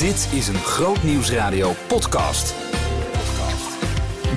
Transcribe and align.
Dit 0.00 0.28
is 0.32 0.48
een 0.48 0.54
Groot 0.54 1.02
Nieuwsradio 1.02 1.72
podcast. 1.88 2.54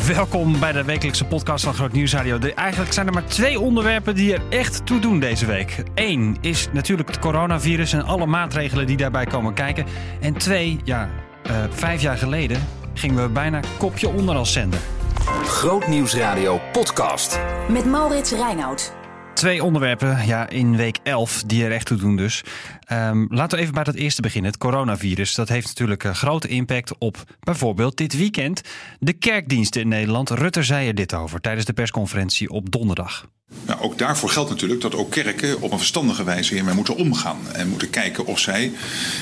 Welkom 0.07 0.59
bij 0.59 0.71
de 0.71 0.83
wekelijkse 0.83 1.25
podcast 1.25 1.63
van 1.63 1.73
Groot 1.73 1.91
Nieuwsradio. 1.91 2.39
Eigenlijk 2.39 2.93
zijn 2.93 3.07
er 3.07 3.13
maar 3.13 3.25
twee 3.25 3.59
onderwerpen 3.59 4.15
die 4.15 4.33
er 4.33 4.41
echt 4.49 4.85
toe 4.85 4.99
doen 4.99 5.19
deze 5.19 5.45
week. 5.45 5.83
Eén 5.95 6.37
is 6.41 6.67
natuurlijk 6.71 7.09
het 7.09 7.19
coronavirus 7.19 7.93
en 7.93 8.03
alle 8.03 8.25
maatregelen 8.25 8.87
die 8.87 8.97
daarbij 8.97 9.25
komen 9.25 9.53
kijken. 9.53 9.85
En 10.21 10.33
twee, 10.33 10.79
ja, 10.83 11.09
eh, 11.43 11.55
vijf 11.69 12.01
jaar 12.01 12.17
geleden 12.17 12.67
gingen 12.93 13.23
we 13.23 13.29
bijna 13.29 13.59
kopje 13.77 14.09
onder 14.09 14.35
als 14.35 14.53
zender. 14.53 14.79
Groot 15.43 15.87
Nieuwsradio 15.87 16.59
podcast. 16.71 17.39
Met 17.69 17.85
Maurits 17.85 18.31
Reinoud. 18.31 19.02
Twee 19.33 19.63
onderwerpen 19.63 20.25
ja, 20.25 20.49
in 20.49 20.75
week 20.75 20.97
11 21.03 21.43
die 21.43 21.65
er 21.65 21.71
echt 21.71 21.85
toe 21.85 21.97
doen 21.97 22.15
dus. 22.15 22.43
Ehm, 22.85 23.25
laten 23.29 23.57
we 23.57 23.63
even 23.63 23.73
bij 23.73 23.83
dat 23.83 23.95
eerste 23.95 24.21
beginnen. 24.21 24.51
Het 24.51 24.59
coronavirus. 24.59 25.35
Dat 25.35 25.49
heeft 25.49 25.67
natuurlijk 25.67 26.03
een 26.03 26.15
grote 26.15 26.47
impact 26.47 26.97
op 26.97 27.23
bijvoorbeeld 27.39 27.97
dit 27.97 28.17
weekend. 28.17 28.61
De 28.99 29.13
kerkdiensten 29.13 29.81
in 29.81 29.87
Nederland. 29.87 30.29
Rutte 30.29 30.63
zei 30.63 30.87
er 30.87 30.95
dit 30.95 31.13
over 31.13 31.39
tijdens 31.39 31.65
de 31.65 31.73
persconferentie 31.73 32.49
op 32.49 32.71
donderdag. 32.71 33.27
Nou, 33.65 33.81
ook 33.81 33.97
daarvoor 33.97 34.29
geldt 34.29 34.49
natuurlijk 34.49 34.81
dat 34.81 34.95
ook 34.95 35.11
kerken 35.11 35.61
op 35.61 35.71
een 35.71 35.77
verstandige 35.77 36.23
wijze 36.23 36.53
hiermee 36.53 36.73
moeten 36.73 36.95
omgaan. 36.95 37.37
En 37.51 37.69
moeten 37.69 37.89
kijken 37.89 38.25
of 38.25 38.39
zij, 38.39 38.63
en 38.63 38.69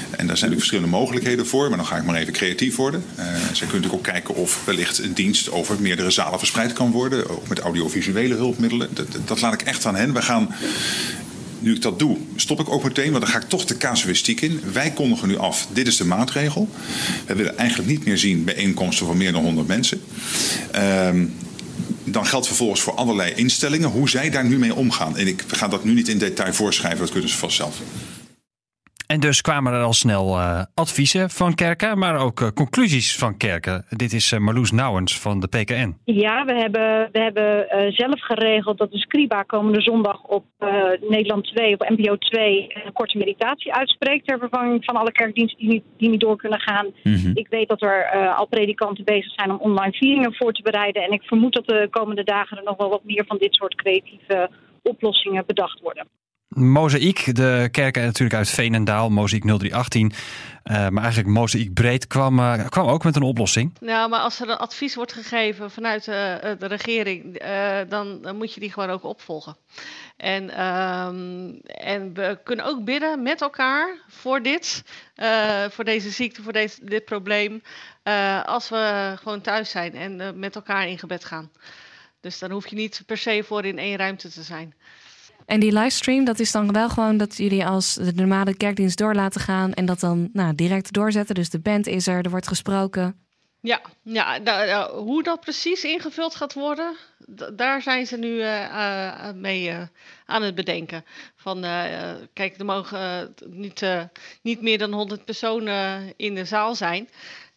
daar 0.10 0.18
zijn 0.18 0.28
natuurlijk 0.28 0.58
verschillende 0.58 0.90
mogelijkheden 0.90 1.48
voor, 1.48 1.68
maar 1.68 1.78
dan 1.78 1.88
ga 1.88 1.96
ik 1.98 2.04
maar 2.04 2.16
even 2.16 2.34
creatief 2.34 2.76
worden. 2.76 3.04
Uh, 3.20 3.26
zij 3.26 3.36
kunnen 3.36 3.58
natuurlijk 3.58 3.94
ook 3.94 4.04
kijken 4.04 4.36
of 4.36 4.66
wellicht 4.66 4.98
een 4.98 5.14
dienst 5.14 5.52
over 5.52 5.82
meerdere 5.82 6.12
zalen 6.12 6.40
verspreid 6.40 6.74
kan 6.74 6.92
worden, 6.92 7.30
ook 7.30 7.48
met 7.48 7.60
audiovisuele 7.60 8.36
hulpmiddelen. 8.36 8.90
Dat, 8.94 9.08
dat 9.26 9.42
laat 9.42 9.54
ik 9.54 9.62
echt 9.62 9.86
aan 9.86 9.96
hen. 9.96 10.14
We 10.14 10.22
gaan 10.22 10.56
nu 11.62 11.76
ik 11.76 11.82
dat 11.82 12.00
doe, 12.00 12.18
stop 12.36 12.60
ik 12.60 12.70
ook 12.70 12.84
meteen, 12.84 13.12
want 13.12 13.24
dan 13.24 13.34
ga 13.34 13.40
ik 13.40 13.50
toch 13.50 13.66
de 13.66 13.78
casuïstiek 13.78 14.42
in. 14.42 14.62
Wij 14.74 14.92
kondigen 14.92 15.28
nu 15.28 15.38
af, 15.38 15.68
dit 15.74 15.88
is 15.88 15.98
de 15.98 16.06
maatregel. 16.06 16.70
We 17.26 17.36
willen 17.36 17.58
eigenlijk 17.58 17.90
niet 17.90 18.06
meer 18.06 18.18
zien 18.18 18.44
bijeenkomsten 18.44 19.06
van 19.06 19.18
meer 19.18 19.32
dan 19.32 19.44
100 19.44 19.68
mensen. 19.68 20.02
Um, 20.76 21.34
dan 22.04 22.26
geldt 22.26 22.48
vervolgens 22.48 22.82
voor 22.82 22.94
allerlei 22.94 23.34
instellingen 23.34 23.90
hoe 23.90 24.10
zij 24.10 24.30
daar 24.30 24.46
nu 24.46 24.58
mee 24.58 24.76
omgaan. 24.76 25.18
En 25.18 25.28
ik 25.28 25.44
ga 25.48 25.68
dat 25.68 25.84
nu 25.84 25.94
niet 25.94 26.08
in 26.08 26.18
detail 26.18 26.54
voorschrijven, 26.54 27.00
dat 27.00 27.12
kunnen 27.12 27.30
ze 27.30 27.38
vast 27.38 27.56
zelf. 27.56 27.76
En 29.12 29.20
dus 29.20 29.42
kwamen 29.42 29.74
er 29.74 29.84
al 29.84 29.94
snel 29.94 30.38
uh, 30.38 30.62
adviezen 30.74 31.30
van 31.30 31.56
kerken, 31.56 31.98
maar 31.98 32.20
ook 32.20 32.40
uh, 32.40 32.48
conclusies 32.48 33.18
van 33.18 33.38
kerken. 33.38 33.86
Dit 33.90 34.14
is 34.14 34.32
uh, 34.32 34.40
Marloes 34.40 34.72
Nouwens 34.72 35.20
van 35.20 35.40
de 35.40 35.48
PKN. 35.48 35.98
Ja, 36.04 36.46
we 36.46 36.54
hebben, 36.54 37.10
we 37.12 37.20
hebben 37.20 37.66
zelf 37.94 38.22
geregeld 38.22 38.78
dat 38.78 38.92
de 38.92 38.98
Scriba 38.98 39.44
komende 39.44 39.82
zondag 39.82 40.24
op 40.24 40.46
Nederland 41.10 41.46
2, 41.46 41.74
op 41.74 41.90
NPO 41.90 42.18
2, 42.18 42.68
een 42.86 42.94
korte 42.94 43.18
meditatie 43.18 43.74
uitspreekt 43.74 44.28
ter 44.28 44.40
vervanging 44.40 44.86
van 44.86 44.96
alle 44.96 45.12
kerkdiensten 45.12 45.60
die 45.60 45.70
niet, 45.70 45.84
die 45.98 46.10
niet 46.10 46.20
door 46.20 46.36
kunnen 46.36 46.60
gaan. 46.60 46.86
Mm 47.04 47.16
-hmm. 47.16 47.32
Ik 47.34 47.48
weet 47.50 47.70
dat 47.70 47.82
er 47.82 48.10
al 48.36 48.48
predikanten 48.48 49.04
bezig 49.04 49.34
zijn 49.34 49.52
om 49.52 49.58
online 49.60 49.94
vieringen 49.94 50.36
voor 50.36 50.54
te 50.54 50.62
bereiden. 50.62 51.04
En 51.04 51.12
ik 51.12 51.22
vermoed 51.24 51.54
dat 51.54 51.66
de 51.66 51.88
komende 51.90 52.24
dagen 52.24 52.58
er 52.58 52.64
nog 52.64 52.78
wel 52.78 52.90
wat 52.90 53.04
meer 53.04 53.26
van 53.28 53.38
dit 53.38 53.56
soort 53.56 53.76
creatieve 53.76 54.50
oplossingen 54.82 55.44
bedacht 55.46 55.80
worden. 55.80 56.08
Mozaïek, 56.56 57.36
de 57.36 57.70
kerken 57.72 58.04
natuurlijk 58.04 58.38
uit 58.38 58.50
Veenendaal, 58.50 59.10
Mozaïek 59.10 59.44
0318. 59.44 60.12
Uh, 60.12 60.90
maar 60.90 61.04
eigenlijk 61.04 61.34
Mozaïek 61.34 61.74
Breed 61.74 62.08
kwam, 62.08 62.40
uh, 62.40 62.68
kwam 62.70 62.88
ook 62.88 63.04
met 63.04 63.16
een 63.16 63.22
oplossing. 63.22 63.74
Nou, 63.80 64.10
maar 64.10 64.20
als 64.20 64.40
er 64.40 64.50
een 64.50 64.58
advies 64.58 64.96
wordt 64.96 65.14
gegeven 65.14 65.72
vanuit 65.72 66.04
de 66.06 66.56
regering, 66.60 67.44
dan, 67.90 68.36
moet 68.38 68.54
je 68.54 68.60
die 68.60 68.72
gewoon 68.72 68.90
ook 68.90 69.04
opvolgen. 69.04 69.58
En, 70.18 70.66
um, 70.66 71.60
en 71.66 72.14
we 72.14 72.40
kunnen 72.44 72.66
ook 72.66 72.84
bidden 72.84 73.22
met 73.22 73.42
elkaar 73.42 73.98
voor 74.08 74.42
dit, 74.42 74.84
voor 75.70 75.84
deze 75.84 76.10
ziekte, 76.10 76.42
voor 76.42 76.54
dit 76.82 77.06
probleem. 77.06 77.62
als 78.46 78.70
we 78.70 79.14
gewoon 79.22 79.42
thuis 79.42 79.70
zijn 79.70 79.96
en 79.96 80.40
met 80.40 80.56
elkaar 80.56 80.88
in 80.88 81.00
gebed 81.00 81.26
gaan. 81.26 81.52
Dus 82.22 82.40
dan 82.40 82.52
hoef 82.52 82.68
je 82.68 82.76
niet 82.76 83.04
per 83.06 83.18
se 83.18 83.44
voor 83.46 83.66
in 83.66 83.78
één 83.78 83.98
ruimte 83.98 84.30
te 84.30 84.44
zijn. 84.44 84.74
En 85.52 85.60
die 85.60 85.74
livestream, 85.74 86.26
dat 86.26 86.40
is 86.40 86.52
dan 86.52 86.72
wel 86.72 86.90
gewoon 86.90 87.18
dat 87.18 87.38
jullie 87.38 87.66
als 87.66 87.94
de 87.94 88.12
normale 88.16 88.58
kerkdienst 88.58 88.98
door 88.98 89.16
laten 89.16 89.42
gaan 89.42 89.74
en 89.74 89.86
dat 89.86 90.00
dan 90.00 90.30
nou, 90.34 90.56
direct 90.56 90.94
doorzetten. 90.94 91.36
Dus 91.36 91.50
de 91.50 91.60
band 91.60 91.88
is 91.88 92.08
er, 92.08 92.24
er 92.24 92.30
wordt 92.30 92.48
gesproken. 92.48 93.26
Ja, 93.62 93.82
ja 94.04 94.90
hoe 94.92 95.24
dat 95.24 95.40
precies 95.40 95.84
ingevuld 95.84 96.36
gaat 96.36 96.54
worden, 96.54 96.96
daar 97.56 97.82
zijn 97.82 98.08
ze 98.08 98.18
nu 98.18 98.28
uh, 98.28 98.60
uh, 98.60 99.32
mee 99.36 99.70
uh, 99.70 99.82
aan 100.26 100.42
het 100.42 100.56
bedenken. 100.56 101.06
Van, 101.36 101.62
kijk, 102.34 102.58
er 102.58 102.66
mogen 102.66 103.36
niet, 103.48 103.86
niet 104.42 104.62
meer 104.62 104.78
dan 104.78 104.94
100 104.94 105.26
personen 105.26 106.14
in 106.18 106.36
de 106.36 106.46
zaal 106.46 106.76
zijn. 106.76 107.10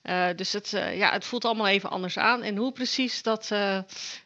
Uh, 0.09 0.27
dus 0.37 0.53
het, 0.53 0.73
uh, 0.75 0.97
ja, 0.97 1.13
het 1.13 1.25
voelt 1.25 1.45
allemaal 1.45 1.67
even 1.67 1.91
anders 1.91 2.19
aan. 2.19 2.43
En 2.43 2.57
hoe 2.57 2.73
precies, 2.73 3.23
dat, 3.23 3.51
uh, 3.53 3.79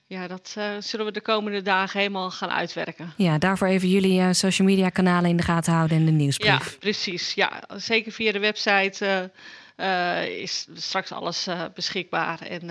ja, 0.06 0.26
dat 0.26 0.56
zullen 0.78 1.06
we 1.06 1.12
de 1.12 1.20
komende 1.20 1.62
dagen 1.62 1.98
helemaal 1.98 2.30
gaan 2.30 2.50
uitwerken. 2.50 3.12
Ja, 3.16 3.38
daarvoor 3.38 3.68
even 3.68 3.88
jullie 3.88 4.34
social 4.34 4.68
media 4.68 4.88
kanalen 4.88 5.30
in 5.30 5.36
de 5.36 5.42
gaten 5.42 5.72
houden 5.72 5.96
en 5.96 6.04
de 6.04 6.10
nieuwsbrief. 6.10 6.70
Ja, 6.70 6.78
precies. 6.78 7.34
Ja, 7.34 7.62
zeker 7.76 8.12
via 8.12 8.32
de 8.32 8.38
website 8.38 9.30
is 10.40 10.66
straks 10.74 11.12
alles 11.12 11.48
beschikbaar. 11.74 12.40
En 12.40 12.70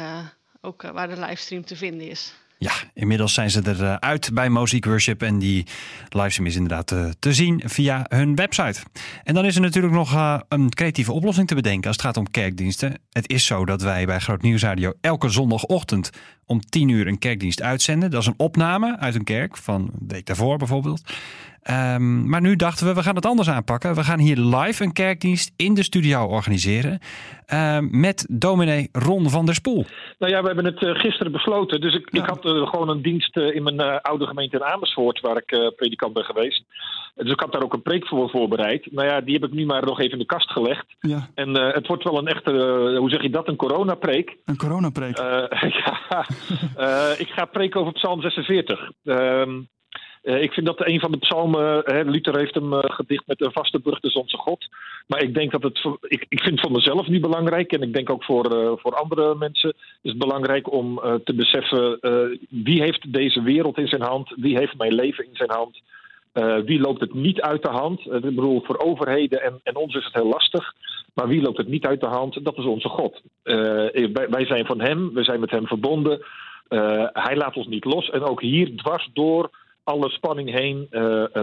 ook 0.62 0.81
waar 0.81 1.09
de 1.09 1.19
livestream 1.19 1.66
te 1.66 1.75
vinden 1.75 2.09
is. 2.09 2.34
Ja, 2.59 2.72
inmiddels 2.94 3.34
zijn 3.34 3.51
ze 3.51 3.62
eruit 3.66 4.34
bij 4.34 4.50
Moziek 4.50 4.85
Worship 4.85 5.22
en 5.22 5.40
die 5.40 5.66
livestream 6.09 6.50
is 6.50 6.56
inderdaad 6.56 6.88
te, 6.88 7.16
te 7.19 7.34
zien 7.34 7.62
via 7.66 8.06
hun 8.09 8.35
website. 8.35 8.79
En 9.23 9.34
dan 9.34 9.45
is 9.45 9.56
er 9.56 9.62
natuurlijk 9.62 9.94
nog 9.94 10.13
uh, 10.13 10.40
een 10.50 10.69
creatieve 10.69 11.12
oplossing 11.12 11.47
te 11.47 11.56
bedenken 11.56 11.88
als 11.88 11.95
het 11.95 12.06
gaat 12.06 12.18
om 12.18 12.31
kerkdiensten. 12.31 13.00
Het 13.12 13.29
is 13.29 13.45
zo 13.45 13.66
dat 13.66 13.81
wij 13.81 14.06
bij 14.06 14.19
Groot 14.19 14.41
Nieuwsradio 14.41 14.94
elke 15.01 15.29
zondagochtend 15.29 16.09
om 16.47 16.59
10 16.59 16.90
uur 16.90 17.08
een 17.08 17.19
kerkdienst 17.19 17.62
uitzenden. 17.62 18.12
Dat 18.12 18.22
is 18.22 18.28
een 18.28 18.34
opname 18.38 18.97
uit 18.97 19.16
een 19.16 19.24
kerk 19.24 19.58
van 19.58 19.81
een 19.81 20.08
week 20.08 20.25
daarvoor 20.25 20.58
bijvoorbeeld. 20.58 21.02
Um, 21.72 22.30
maar 22.30 22.41
nu 22.41 22.56
dachten 22.56 22.88
we, 22.88 22.94
we 22.94 23.03
gaan 23.03 23.16
het 23.16 23.25
anders 23.25 23.50
aanpakken. 23.50 23.96
We 23.96 24.03
gaan 24.03 24.19
hier 24.19 24.38
live 24.38 24.84
een 24.84 24.94
kerkdienst 24.94 25.53
in 25.56 25.74
de 25.74 25.84
studio 25.84 26.25
organiseren. 26.25 27.00
Uh, 27.53 27.78
met 27.80 28.28
dominee 28.30 28.90
Ron 28.91 29.30
van 29.30 29.46
der 29.46 29.56
Spoel. 29.56 29.86
Nou 30.19 30.31
ja, 30.31 30.41
we 30.41 30.47
hebben 30.47 30.66
het 30.66 30.81
uh, 30.81 30.96
gisteren 30.96 31.31
besloten. 31.31 31.81
Dus 31.81 31.96
ik, 31.96 32.07
ja. 32.12 32.22
ik 32.22 32.30
had 32.30 32.46
uh, 32.46 32.68
gewoon 32.68 32.90
een 32.90 33.02
dienst 33.02 33.38
in 33.38 33.63
mijn 33.63 34.02
oude 34.02 34.25
gemeente 34.25 34.56
in 34.56 34.63
Amersfoort, 34.63 35.19
waar 35.19 35.38
ik 35.38 35.75
predikant 35.75 36.13
ben 36.13 36.24
geweest. 36.24 36.63
Dus 37.16 37.31
ik 37.31 37.40
had 37.40 37.52
daar 37.52 37.63
ook 37.63 37.74
een 37.74 37.81
preek 37.81 38.07
voor 38.07 38.30
voorbereid. 38.30 38.88
Nou 38.91 39.07
ja, 39.07 39.22
die 39.22 39.34
heb 39.34 39.44
ik 39.44 39.53
nu 39.53 39.66
maar 39.66 39.86
nog 39.86 40.00
even 40.00 40.12
in 40.12 40.19
de 40.19 40.25
kast 40.25 40.52
gelegd. 40.52 40.86
Ja. 41.00 41.30
En 41.36 41.57
het 41.57 41.88
wordt 41.88 42.03
wel 42.03 42.18
een 42.18 42.28
echte, 42.28 42.52
hoe 43.00 43.09
zeg 43.09 43.22
je 43.22 43.30
dat, 43.30 43.47
een 43.47 43.56
coronapreek. 43.56 44.38
Een 44.46 44.57
coronapreek. 44.57 45.18
ja, 45.84 46.25
ik 47.24 47.30
ga 47.30 47.46
preken 47.46 47.80
over 47.80 47.94
Psalm 47.94 48.22
46. 48.22 48.92
Uh, 50.24 50.42
ik 50.42 50.53
vind 50.53 50.66
dat 50.66 50.88
een 50.88 51.00
van 51.00 51.12
de 51.12 51.18
psalmen, 51.18 51.81
hè, 51.86 52.02
Luther 52.02 52.38
heeft 52.38 52.53
hem 52.53 52.74
uh, 52.74 52.80
gedicht 52.84 53.24
met 53.28 53.42
een 53.42 53.52
vaste 53.52 53.80
burcht 53.80 54.03
is 54.03 54.14
onze 54.14 54.38
God. 54.38 54.68
Maar 55.08 55.24
ik 55.24 55.34
denk 55.34 55.52
dat 55.52 55.64
het, 55.64 55.80
ik, 56.02 56.25
ik 56.30 56.42
vind 56.42 56.59
voor 56.59 56.72
mezelf 56.72 57.08
niet 57.08 57.22
belangrijk 57.22 57.72
en 57.72 57.81
ik 57.81 57.94
denk 57.94 58.09
ook 58.09 58.24
voor, 58.24 58.78
voor 58.81 58.96
andere 58.96 59.36
mensen 59.36 59.70
is 60.02 60.12
het 60.12 60.18
belangrijk 60.18 60.72
om 60.72 61.02
te 61.24 61.34
beseffen 61.34 62.00
wie 62.50 62.81
heeft 62.81 63.14
deze 63.14 63.42
wereld 63.42 63.78
in 63.78 63.88
zijn 63.88 64.02
hand, 64.02 64.34
wie 64.36 64.58
heeft 64.58 64.78
mijn 64.78 64.94
leven 64.94 65.25
in 65.25 65.36
zijn 65.36 65.52
hand. 65.52 65.81
Wie 66.66 66.80
loopt 66.80 67.00
het 67.00 67.14
niet 67.14 67.42
uit 67.42 67.62
de 67.62 67.70
hand? 67.70 68.00
ik 68.06 68.22
bedoel, 68.22 68.62
voor 68.62 68.78
overheden 68.78 69.42
en, 69.42 69.59
en 69.64 69.75
ons 69.75 69.96
is 69.96 70.06
het 70.06 70.14
heel 70.14 70.28
lastig. 70.28 70.74
Maar 71.14 71.28
wie 71.28 71.42
loopt 71.42 71.58
het 71.58 71.68
niet 71.68 71.86
uit 71.86 72.02
de 72.02 72.08
hand? 72.08 72.46
Dat 72.46 72.58
is 72.58 72.66
onze 72.66 72.90
God. 72.90 73.22
wij, 73.44 74.28
wij 74.30 74.46
zijn 74.46 74.66
van 74.66 74.81
Hem, 74.81 75.14
we 75.14 75.24
zijn 75.24 75.40
met 75.40 75.52
Hem 75.52 75.68
verbonden. 75.68 76.25
hij 77.14 77.36
laat 77.36 77.56
ons 77.56 77.68
niet 77.68 77.86
los. 77.86 78.09
En 78.09 78.22
ook 78.22 78.42
hier 78.42 78.75
dwars 78.75 79.09
door 79.14 79.50
alle 79.84 80.09
spanning 80.09 80.52
heen 80.52 80.88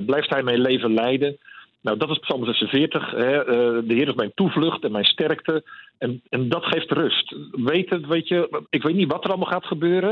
blijft 0.07 0.31
hij 0.31 0.43
mijn 0.43 0.61
leven 0.61 0.95
leiden. 0.95 1.39
Nou, 1.85 1.97
dat 1.99 2.11
is 2.11 2.19
Psalm 2.19 2.45
46. 2.45 3.11
Hè. 3.11 3.45
De 3.87 3.95
Heer 3.95 4.09
is 4.09 4.15
mijn 4.15 4.33
toevlucht 4.35 4.85
en 4.85 4.93
mijn 4.93 5.05
sterkte. 5.05 5.63
En, 5.99 6.23
en 6.29 6.49
dat 6.49 6.65
geeft 6.65 6.91
rust. 6.91 7.35
Weet, 7.51 7.91
het, 7.91 8.07
weet 8.07 8.29
je, 8.29 8.63
ik 8.71 8.83
weet 8.83 8.95
niet 8.95 9.11
wat 9.11 9.25
er 9.25 9.31
allemaal 9.31 9.53
gaat 9.53 9.67
gebeuren. 9.67 10.11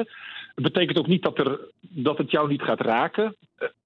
Het 0.54 0.64
betekent 0.64 0.98
ook 0.98 1.06
niet 1.06 1.22
dat, 1.22 1.38
er, 1.38 1.58
dat 1.80 2.18
het 2.18 2.30
jou 2.30 2.48
niet 2.48 2.62
gaat 2.62 2.80
raken. 2.80 3.36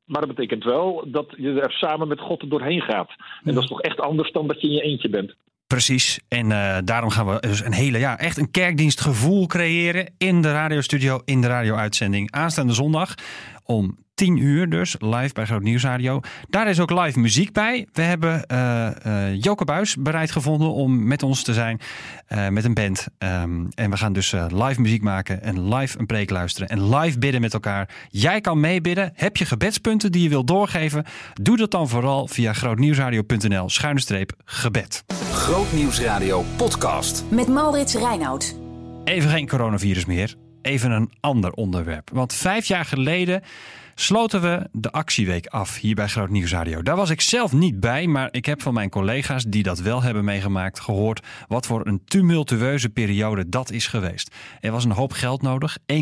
Maar 0.06 0.20
dat 0.20 0.34
betekent 0.34 0.64
wel 0.64 1.04
dat 1.06 1.34
je 1.36 1.60
er 1.60 1.72
samen 1.72 2.08
met 2.08 2.20
God 2.20 2.50
doorheen 2.50 2.80
gaat. 2.80 3.10
En 3.44 3.54
dat 3.54 3.62
is 3.62 3.68
toch 3.68 3.80
echt 3.80 4.00
anders 4.00 4.32
dan 4.32 4.46
dat 4.46 4.60
je 4.60 4.66
in 4.66 4.72
je 4.72 4.80
eentje 4.80 5.08
bent. 5.08 5.34
Precies. 5.66 6.20
En 6.28 6.50
uh, 6.50 6.78
daarom 6.84 7.10
gaan 7.10 7.26
we 7.26 7.40
dus 7.40 7.64
een 7.64 7.72
hele, 7.72 7.98
ja, 7.98 8.18
echt 8.18 8.36
een 8.36 8.50
kerkdienstgevoel 8.50 9.46
creëren 9.46 10.14
in 10.18 10.42
de 10.42 10.52
radiostudio, 10.52 11.20
in 11.24 11.40
de 11.40 11.46
radio-uitzending 11.46 12.30
aanstaande 12.30 12.72
zondag 12.72 13.14
om 13.64 14.05
10 14.16 14.36
uur 14.36 14.68
dus, 14.68 14.96
live 14.98 15.34
bij 15.34 15.44
Groot 15.44 15.62
Nieuwsradio. 15.62 16.20
Daar 16.48 16.68
is 16.68 16.80
ook 16.80 16.90
live 16.90 17.18
muziek 17.18 17.52
bij. 17.52 17.86
We 17.92 18.02
hebben 18.02 18.44
uh, 18.52 18.88
uh, 19.06 19.42
Joke 19.42 19.64
Buis 19.64 19.96
bereid 19.96 20.30
gevonden 20.30 20.72
om 20.72 21.06
met 21.06 21.22
ons 21.22 21.42
te 21.42 21.52
zijn 21.52 21.80
uh, 22.28 22.48
met 22.48 22.64
een 22.64 22.74
band. 22.74 23.06
Um, 23.18 23.68
en 23.74 23.90
we 23.90 23.96
gaan 23.96 24.12
dus 24.12 24.34
live 24.48 24.80
muziek 24.80 25.02
maken 25.02 25.42
en 25.42 25.74
live 25.74 25.98
een 25.98 26.06
preek 26.06 26.30
luisteren 26.30 26.68
en 26.68 26.94
live 26.96 27.18
bidden 27.18 27.40
met 27.40 27.52
elkaar. 27.52 27.88
Jij 28.08 28.40
kan 28.40 28.60
meebidden. 28.60 29.12
Heb 29.14 29.36
je 29.36 29.44
gebedspunten 29.44 30.12
die 30.12 30.22
je 30.22 30.28
wilt 30.28 30.46
doorgeven? 30.46 31.04
Doe 31.32 31.56
dat 31.56 31.70
dan 31.70 31.88
vooral 31.88 32.28
via 32.28 32.52
grootnieuwsradio.nl 32.52 33.68
schuine 33.68 34.00
streep 34.00 34.32
gebed. 34.44 35.04
Grootnieuwsradio 35.32 36.44
podcast. 36.56 37.24
Met 37.28 37.48
Maurits 37.48 37.94
Reinoud. 37.94 38.58
Even 39.04 39.30
geen 39.30 39.48
coronavirus 39.48 40.04
meer. 40.04 40.34
Even 40.62 40.90
een 40.90 41.10
ander 41.20 41.52
onderwerp. 41.52 42.10
Want 42.12 42.34
vijf 42.34 42.66
jaar 42.66 42.84
geleden 42.84 43.42
sloten 43.98 44.40
we 44.40 44.68
de 44.72 44.90
actieweek 44.90 45.46
af 45.46 45.76
hier 45.76 45.94
bij 45.94 46.08
Groot 46.08 46.28
Nieuwsradio. 46.28 46.82
Daar 46.82 46.96
was 46.96 47.10
ik 47.10 47.20
zelf 47.20 47.52
niet 47.52 47.80
bij, 47.80 48.06
maar 48.06 48.28
ik 48.30 48.46
heb 48.46 48.62
van 48.62 48.74
mijn 48.74 48.90
collega's 48.90 49.44
die 49.44 49.62
dat 49.62 49.78
wel 49.78 50.02
hebben 50.02 50.24
meegemaakt 50.24 50.80
gehoord 50.80 51.26
wat 51.48 51.66
voor 51.66 51.86
een 51.86 52.02
tumultueuze 52.04 52.88
periode 52.88 53.48
dat 53.48 53.70
is 53.70 53.86
geweest. 53.86 54.34
Er 54.60 54.70
was 54.72 54.84
een 54.84 54.90
hoop 54.90 55.12
geld 55.12 55.42
nodig, 55.42 55.78
1,2 55.78 55.96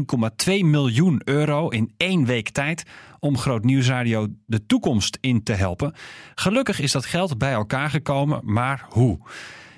miljoen 0.46 1.20
euro 1.24 1.68
in 1.68 1.92
één 1.96 2.24
week 2.24 2.48
tijd 2.48 2.84
om 3.18 3.38
Groot 3.38 3.64
Nieuwsradio 3.64 4.28
de 4.46 4.66
toekomst 4.66 5.18
in 5.20 5.42
te 5.42 5.52
helpen. 5.52 5.94
Gelukkig 6.34 6.80
is 6.80 6.92
dat 6.92 7.06
geld 7.06 7.38
bij 7.38 7.52
elkaar 7.52 7.90
gekomen, 7.90 8.40
maar 8.42 8.86
hoe? 8.88 9.18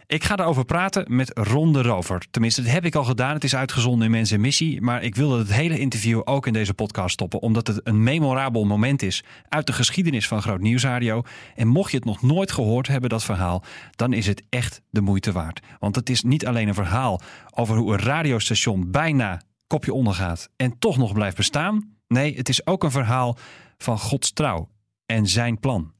Ik 0.08 0.24
ga 0.24 0.36
daarover 0.36 0.64
praten 0.64 1.04
met 1.08 1.30
Ron 1.34 1.72
de 1.72 1.82
Rover. 1.82 2.26
Tenminste, 2.30 2.62
dat 2.62 2.70
heb 2.70 2.84
ik 2.84 2.94
al 2.94 3.04
gedaan. 3.04 3.34
Het 3.34 3.44
is 3.44 3.56
uitgezonden 3.56 4.04
in 4.04 4.10
Mensen 4.10 4.40
Missie. 4.40 4.80
Maar 4.80 5.02
ik 5.02 5.14
wilde 5.14 5.38
het 5.38 5.52
hele 5.52 5.78
interview 5.78 6.20
ook 6.24 6.46
in 6.46 6.52
deze 6.52 6.74
podcast 6.74 7.12
stoppen. 7.12 7.40
Omdat 7.40 7.66
het 7.66 7.80
een 7.82 8.02
memorabel 8.02 8.64
moment 8.64 9.02
is 9.02 9.24
uit 9.48 9.66
de 9.66 9.72
geschiedenis 9.72 10.28
van 10.28 10.42
Groot 10.42 10.60
Nieuwsradio. 10.60 11.22
En 11.54 11.68
mocht 11.68 11.90
je 11.90 11.96
het 11.96 12.06
nog 12.06 12.22
nooit 12.22 12.52
gehoord 12.52 12.86
hebben, 12.86 13.10
dat 13.10 13.24
verhaal, 13.24 13.64
dan 13.90 14.12
is 14.12 14.26
het 14.26 14.42
echt 14.48 14.82
de 14.90 15.00
moeite 15.00 15.32
waard. 15.32 15.60
Want 15.78 15.96
het 15.96 16.10
is 16.10 16.22
niet 16.22 16.46
alleen 16.46 16.68
een 16.68 16.74
verhaal 16.74 17.20
over 17.54 17.76
hoe 17.76 17.92
een 17.92 18.00
radiostation 18.00 18.90
bijna 18.90 19.42
kopje 19.66 19.92
ondergaat 19.92 20.50
en 20.56 20.78
toch 20.78 20.96
nog 20.96 21.12
blijft 21.12 21.36
bestaan. 21.36 21.96
Nee, 22.08 22.36
het 22.36 22.48
is 22.48 22.66
ook 22.66 22.84
een 22.84 22.90
verhaal 22.90 23.36
van 23.78 23.98
Gods 23.98 24.32
trouw 24.32 24.68
en 25.06 25.26
zijn 25.26 25.60
plan. 25.60 25.92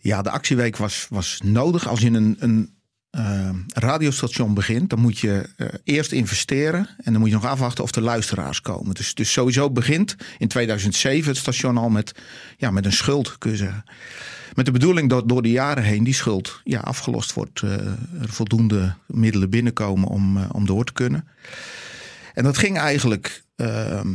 Ja, 0.00 0.22
de 0.22 0.30
actieweek 0.30 0.76
was, 0.76 1.06
was 1.10 1.40
nodig. 1.44 1.88
Als 1.88 2.00
je 2.00 2.10
een, 2.10 2.36
een 2.38 2.74
uh, 3.10 3.50
radiostation 3.66 4.54
begint, 4.54 4.90
dan 4.90 4.98
moet 4.98 5.18
je 5.18 5.48
uh, 5.56 5.68
eerst 5.84 6.12
investeren. 6.12 6.88
En 7.02 7.12
dan 7.12 7.20
moet 7.20 7.28
je 7.28 7.34
nog 7.34 7.46
afwachten 7.46 7.84
of 7.84 7.94
er 7.94 8.02
luisteraars 8.02 8.60
komen. 8.60 8.94
Dus, 8.94 9.14
dus 9.14 9.32
sowieso 9.32 9.70
begint 9.70 10.16
in 10.38 10.48
2007 10.48 11.28
het 11.28 11.36
station 11.36 11.76
al 11.76 11.88
met, 11.88 12.12
ja, 12.56 12.70
met 12.70 12.84
een 12.84 12.92
schuld, 12.92 13.38
kun 13.38 13.50
je 13.50 13.56
zeggen. 13.56 13.84
Met 14.54 14.66
de 14.66 14.72
bedoeling 14.72 15.08
dat 15.08 15.28
door 15.28 15.42
de 15.42 15.50
jaren 15.50 15.82
heen 15.82 16.04
die 16.04 16.14
schuld 16.14 16.60
ja, 16.64 16.80
afgelost 16.80 17.32
wordt. 17.32 17.62
Uh, 17.62 17.72
er 18.20 18.28
voldoende 18.28 18.94
middelen 19.06 19.50
binnenkomen 19.50 20.08
om, 20.08 20.38
om 20.38 20.66
door 20.66 20.84
te 20.84 20.92
kunnen. 20.92 21.28
En 22.34 22.44
dat 22.44 22.58
ging 22.58 22.78
eigenlijk 22.78 23.44
ehm, 23.56 24.08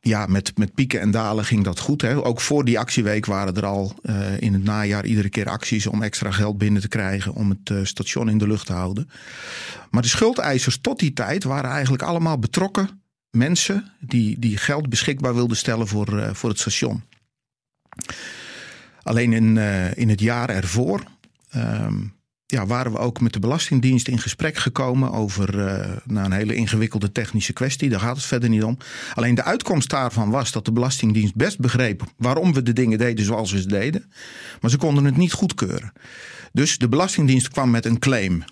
ja, 0.00 0.26
met, 0.26 0.58
met 0.58 0.74
pieken 0.74 1.00
en 1.00 1.10
dalen 1.10 1.44
ging 1.44 1.64
dat 1.64 1.78
goed. 1.78 2.02
Hè. 2.02 2.24
Ook 2.24 2.40
voor 2.40 2.64
die 2.64 2.78
actieweek 2.78 3.26
waren 3.26 3.56
er 3.56 3.66
al 3.66 3.94
uh, 4.02 4.40
in 4.40 4.52
het 4.52 4.64
najaar 4.64 5.06
iedere 5.06 5.28
keer 5.28 5.48
acties 5.48 5.86
om 5.86 6.02
extra 6.02 6.30
geld 6.30 6.58
binnen 6.58 6.82
te 6.82 6.88
krijgen 6.88 7.34
om 7.34 7.50
het 7.50 7.70
uh, 7.70 7.84
station 7.84 8.28
in 8.28 8.38
de 8.38 8.46
lucht 8.46 8.66
te 8.66 8.72
houden. 8.72 9.10
Maar 9.90 10.02
de 10.02 10.08
schuldeisers 10.08 10.78
tot 10.80 10.98
die 10.98 11.12
tijd 11.12 11.44
waren 11.44 11.70
eigenlijk 11.70 12.02
allemaal 12.02 12.38
betrokken 12.38 13.02
mensen 13.30 13.92
die, 14.00 14.38
die 14.38 14.56
geld 14.56 14.88
beschikbaar 14.88 15.34
wilden 15.34 15.56
stellen 15.56 15.88
voor, 15.88 16.18
uh, 16.18 16.30
voor 16.32 16.48
het 16.48 16.58
station. 16.58 17.02
Alleen 19.02 19.32
in, 19.32 19.56
in 19.96 20.08
het 20.08 20.20
jaar 20.20 20.48
ervoor 20.48 21.04
um, 21.56 22.14
ja, 22.50 22.66
waren 22.66 22.92
we 22.92 22.98
ook 22.98 23.20
met 23.20 23.32
de 23.32 23.38
Belastingdienst 23.38 24.08
in 24.08 24.18
gesprek 24.18 24.56
gekomen 24.56 25.12
over 25.12 25.54
uh, 25.54 25.96
nou, 26.04 26.26
een 26.26 26.32
hele 26.32 26.54
ingewikkelde 26.54 27.12
technische 27.12 27.52
kwestie. 27.52 27.88
Daar 27.88 28.00
gaat 28.00 28.16
het 28.16 28.24
verder 28.24 28.48
niet 28.48 28.62
om. 28.62 28.78
Alleen 29.14 29.34
de 29.34 29.44
uitkomst 29.44 29.90
daarvan 29.90 30.30
was 30.30 30.52
dat 30.52 30.64
de 30.64 30.72
Belastingdienst 30.72 31.34
best 31.34 31.58
begreep 31.58 32.02
waarom 32.16 32.52
we 32.52 32.62
de 32.62 32.72
dingen 32.72 32.98
deden 32.98 33.24
zoals 33.24 33.52
we 33.52 33.60
ze 33.60 33.68
deden. 33.68 34.12
Maar 34.60 34.70
ze 34.70 34.76
konden 34.76 35.04
het 35.04 35.16
niet 35.16 35.32
goedkeuren. 35.32 35.92
Dus 36.52 36.78
de 36.78 36.88
Belastingdienst 36.88 37.48
kwam 37.48 37.70
met 37.70 37.84
een 37.84 37.98
claim. 37.98 38.44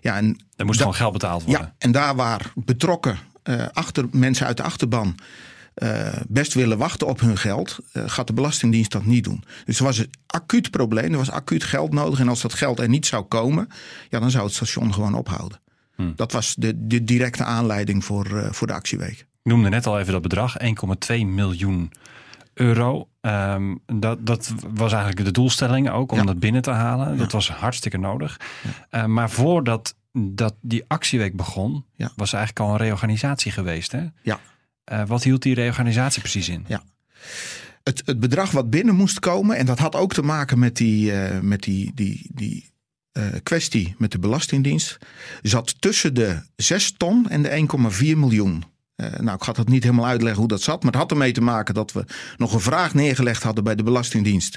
Ja, 0.00 0.16
en 0.16 0.36
er 0.56 0.66
moest 0.66 0.78
gewoon 0.78 0.94
geld 0.94 1.12
betaald 1.12 1.42
worden. 1.42 1.62
Ja, 1.62 1.74
en 1.78 1.92
daar 1.92 2.16
waar 2.16 2.52
betrokken 2.54 3.18
uh, 3.44 3.66
achter, 3.72 4.06
mensen 4.12 4.46
uit 4.46 4.56
de 4.56 4.62
achterban 4.62 5.14
uh, 5.82 6.08
best 6.28 6.54
willen 6.54 6.78
wachten 6.78 7.06
op 7.06 7.20
hun 7.20 7.38
geld, 7.38 7.78
uh, 7.92 8.02
gaat 8.06 8.26
de 8.26 8.32
Belastingdienst 8.32 8.92
dat 8.92 9.04
niet 9.04 9.24
doen. 9.24 9.44
Dus 9.64 9.78
er 9.78 9.84
was 9.84 9.98
een 9.98 10.10
acuut 10.26 10.70
probleem, 10.70 11.12
er 11.12 11.18
was 11.18 11.30
acuut 11.30 11.64
geld 11.64 11.92
nodig. 11.92 12.20
En 12.20 12.28
als 12.28 12.40
dat 12.40 12.54
geld 12.54 12.78
er 12.78 12.88
niet 12.88 13.06
zou 13.06 13.24
komen, 13.24 13.68
ja, 14.08 14.20
dan 14.20 14.30
zou 14.30 14.44
het 14.44 14.54
station 14.54 14.94
gewoon 14.94 15.14
ophouden. 15.14 15.60
Hmm. 15.94 16.12
Dat 16.16 16.32
was 16.32 16.54
de, 16.54 16.86
de 16.86 17.04
directe 17.04 17.44
aanleiding 17.44 18.04
voor, 18.04 18.30
uh, 18.32 18.52
voor 18.52 18.66
de 18.66 18.72
actieweek. 18.72 19.18
Ik 19.18 19.26
noemde 19.42 19.68
net 19.68 19.86
al 19.86 19.98
even 19.98 20.12
dat 20.12 20.22
bedrag, 20.22 20.56
1,2 21.10 21.16
miljoen 21.26 21.92
euro. 22.54 23.08
Um, 23.20 23.80
dat, 23.86 24.26
dat 24.26 24.54
was 24.74 24.92
eigenlijk 24.92 25.24
de 25.24 25.32
doelstelling 25.32 25.90
ook 25.90 26.12
om 26.12 26.18
ja. 26.18 26.24
dat 26.24 26.38
binnen 26.38 26.62
te 26.62 26.70
halen. 26.70 27.10
Ja. 27.12 27.16
Dat 27.16 27.32
was 27.32 27.50
hartstikke 27.50 27.98
nodig. 27.98 28.40
Ja. 28.90 29.02
Uh, 29.02 29.06
maar 29.06 29.30
voordat 29.30 29.94
dat 30.12 30.54
die 30.60 30.84
actieweek 30.86 31.36
begon, 31.36 31.84
was 32.16 32.32
eigenlijk 32.32 32.66
al 32.66 32.70
een 32.70 32.80
reorganisatie 32.80 33.52
geweest. 33.52 33.92
Hè? 33.92 34.06
Ja. 34.22 34.40
Uh, 34.92 35.06
wat 35.06 35.22
hield 35.22 35.42
die 35.42 35.54
reorganisatie 35.54 36.20
precies 36.20 36.48
in? 36.48 36.64
Ja. 36.68 36.82
Het, 37.82 38.02
het 38.04 38.20
bedrag 38.20 38.50
wat 38.50 38.70
binnen 38.70 38.94
moest 38.94 39.18
komen, 39.18 39.56
en 39.56 39.66
dat 39.66 39.78
had 39.78 39.94
ook 39.94 40.12
te 40.12 40.22
maken 40.22 40.58
met 40.58 40.76
die, 40.76 41.12
uh, 41.12 41.40
met 41.40 41.62
die, 41.62 41.92
die, 41.94 42.30
die 42.34 42.70
uh, 43.12 43.24
kwestie 43.42 43.94
met 43.98 44.12
de 44.12 44.18
Belastingdienst, 44.18 44.98
zat 45.42 45.80
tussen 45.80 46.14
de 46.14 46.42
6 46.56 46.92
ton 46.96 47.28
en 47.28 47.42
de 47.42 47.66
1,4 48.14 48.16
miljoen. 48.16 48.64
nou, 48.96 49.36
ik 49.36 49.42
ga 49.42 49.52
dat 49.52 49.68
niet 49.68 49.82
helemaal 49.82 50.06
uitleggen 50.06 50.38
hoe 50.38 50.48
dat 50.48 50.62
zat, 50.62 50.82
maar 50.82 50.92
het 50.92 51.00
had 51.00 51.10
ermee 51.10 51.32
te 51.32 51.40
maken 51.40 51.74
dat 51.74 51.92
we 51.92 52.04
nog 52.36 52.52
een 52.52 52.60
vraag 52.60 52.94
neergelegd 52.94 53.42
hadden 53.42 53.64
bij 53.64 53.74
de 53.74 53.82
Belastingdienst. 53.82 54.56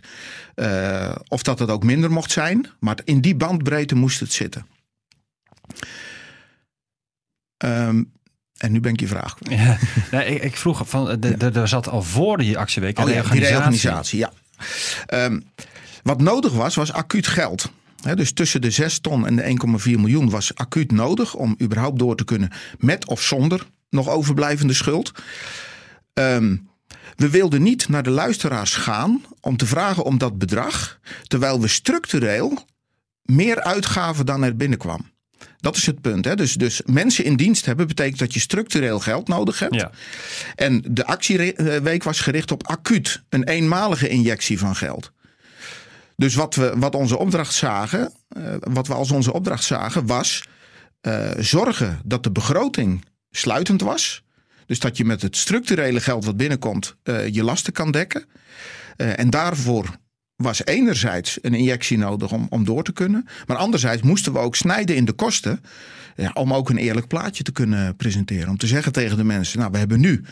of 1.27 1.43
dat 1.43 1.59
het 1.59 1.69
ook 1.69 1.83
minder 1.83 2.11
mocht 2.11 2.31
zijn, 2.31 2.67
maar 2.79 2.99
in 3.03 3.21
die 3.21 3.35
bandbreedte 3.35 3.95
moest 3.95 4.19
het 4.19 4.33
zitten. 4.33 4.65
Um, 7.57 8.11
en 8.61 8.71
nu 8.71 8.79
ben 8.79 8.93
ik 8.93 8.99
je 8.99 9.07
vraag. 9.07 9.35
Ja, 9.49 9.77
nee, 10.11 10.25
ik, 10.25 10.43
ik, 10.43 10.57
vroeg 10.57 10.81
van, 10.85 11.19
de, 11.19 11.51
er 11.53 11.67
zat 11.67 11.89
al 11.89 12.01
voor 12.01 12.37
die 12.37 12.57
actieweek 12.57 12.97
een 12.97 13.03
oh, 13.03 13.09
ja, 13.09 13.21
die 13.21 13.39
reorganisatie. 13.39 14.19
Ja. 14.19 14.31
Um, 15.25 15.43
wat 16.03 16.21
nodig 16.21 16.53
was, 16.53 16.75
was 16.75 16.93
acuut 16.93 17.27
geld. 17.27 17.71
He, 18.01 18.15
dus 18.15 18.33
tussen 18.33 18.61
de 18.61 18.71
6 18.71 18.99
ton 18.99 19.27
en 19.27 19.35
de 19.35 19.57
1,4 19.83 19.83
miljoen 19.83 20.29
was 20.29 20.55
acuut 20.55 20.91
nodig 20.91 21.33
om 21.33 21.55
überhaupt 21.61 21.99
door 21.99 22.15
te 22.15 22.23
kunnen 22.23 22.51
met 22.77 23.07
of 23.07 23.21
zonder 23.21 23.67
nog 23.89 24.09
overblijvende 24.09 24.73
schuld. 24.73 25.11
Um, 26.13 26.69
we 27.15 27.29
wilden 27.29 27.61
niet 27.63 27.89
naar 27.89 28.03
de 28.03 28.09
luisteraars 28.09 28.75
gaan 28.75 29.21
om 29.39 29.57
te 29.57 29.65
vragen 29.65 30.03
om 30.03 30.17
dat 30.17 30.37
bedrag, 30.37 30.99
terwijl 31.27 31.61
we 31.61 31.67
structureel 31.67 32.65
meer 33.21 33.63
uitgaven 33.63 34.25
dan 34.25 34.43
er 34.43 34.55
binnenkwam. 34.55 35.10
Dat 35.61 35.75
is 35.75 35.85
het 35.85 36.01
punt. 36.01 36.25
Hè? 36.25 36.35
Dus, 36.35 36.53
dus 36.53 36.81
mensen 36.85 37.23
in 37.23 37.35
dienst 37.35 37.65
hebben 37.65 37.87
betekent 37.87 38.19
dat 38.19 38.33
je 38.33 38.39
structureel 38.39 38.99
geld 38.99 39.27
nodig 39.27 39.59
hebt. 39.59 39.75
Ja. 39.75 39.91
En 40.55 40.83
de 40.89 41.05
actieweek 41.05 42.03
was 42.03 42.19
gericht 42.19 42.51
op 42.51 42.67
acuut, 42.67 43.23
een 43.29 43.43
eenmalige 43.43 44.07
injectie 44.07 44.59
van 44.59 44.75
geld. 44.75 45.11
Dus 46.15 46.35
wat 46.35 46.55
we 46.55 46.73
wat 46.75 46.95
onze 46.95 47.17
opdracht 47.17 47.53
zagen, 47.53 48.13
uh, 48.37 48.53
wat 48.59 48.87
we 48.87 48.93
als 48.93 49.11
onze 49.11 49.33
opdracht 49.33 49.63
zagen, 49.63 50.05
was 50.05 50.43
uh, 51.01 51.29
zorgen 51.37 51.99
dat 52.03 52.23
de 52.23 52.31
begroting 52.31 53.05
sluitend 53.31 53.81
was. 53.81 54.23
Dus 54.65 54.79
dat 54.79 54.97
je 54.97 55.05
met 55.05 55.21
het 55.21 55.37
structurele 55.37 56.01
geld 56.01 56.25
wat 56.25 56.37
binnenkomt 56.37 56.95
uh, 57.03 57.27
je 57.27 57.43
lasten 57.43 57.73
kan 57.73 57.91
dekken. 57.91 58.25
en 58.95 59.29
daarvoor 59.29 59.97
was 60.41 60.65
enerzijds 60.65 61.39
een 61.41 61.53
injectie 61.53 61.97
nodig 61.97 62.31
om, 62.31 62.47
om 62.49 62.65
door 62.65 62.83
te 62.83 62.93
kunnen. 62.93 63.27
Maar 63.47 63.57
anderzijds 63.57 64.01
moesten 64.01 64.33
we 64.33 64.39
ook 64.39 64.55
snijden 64.55 64.95
in 64.95 65.05
de 65.05 65.11
kosten. 65.11 65.63
Ja, 66.15 66.31
om 66.33 66.53
ook 66.53 66.69
een 66.69 66.77
eerlijk 66.77 67.07
plaatje 67.07 67.43
te 67.43 67.51
kunnen 67.51 67.95
presenteren. 67.95 68.49
Om 68.49 68.57
te 68.57 68.67
zeggen 68.67 68.91
tegen 68.91 69.17
de 69.17 69.23
mensen: 69.23 69.59
Nou, 69.59 69.71
we 69.71 69.77
hebben 69.77 69.99
nu 69.99 70.23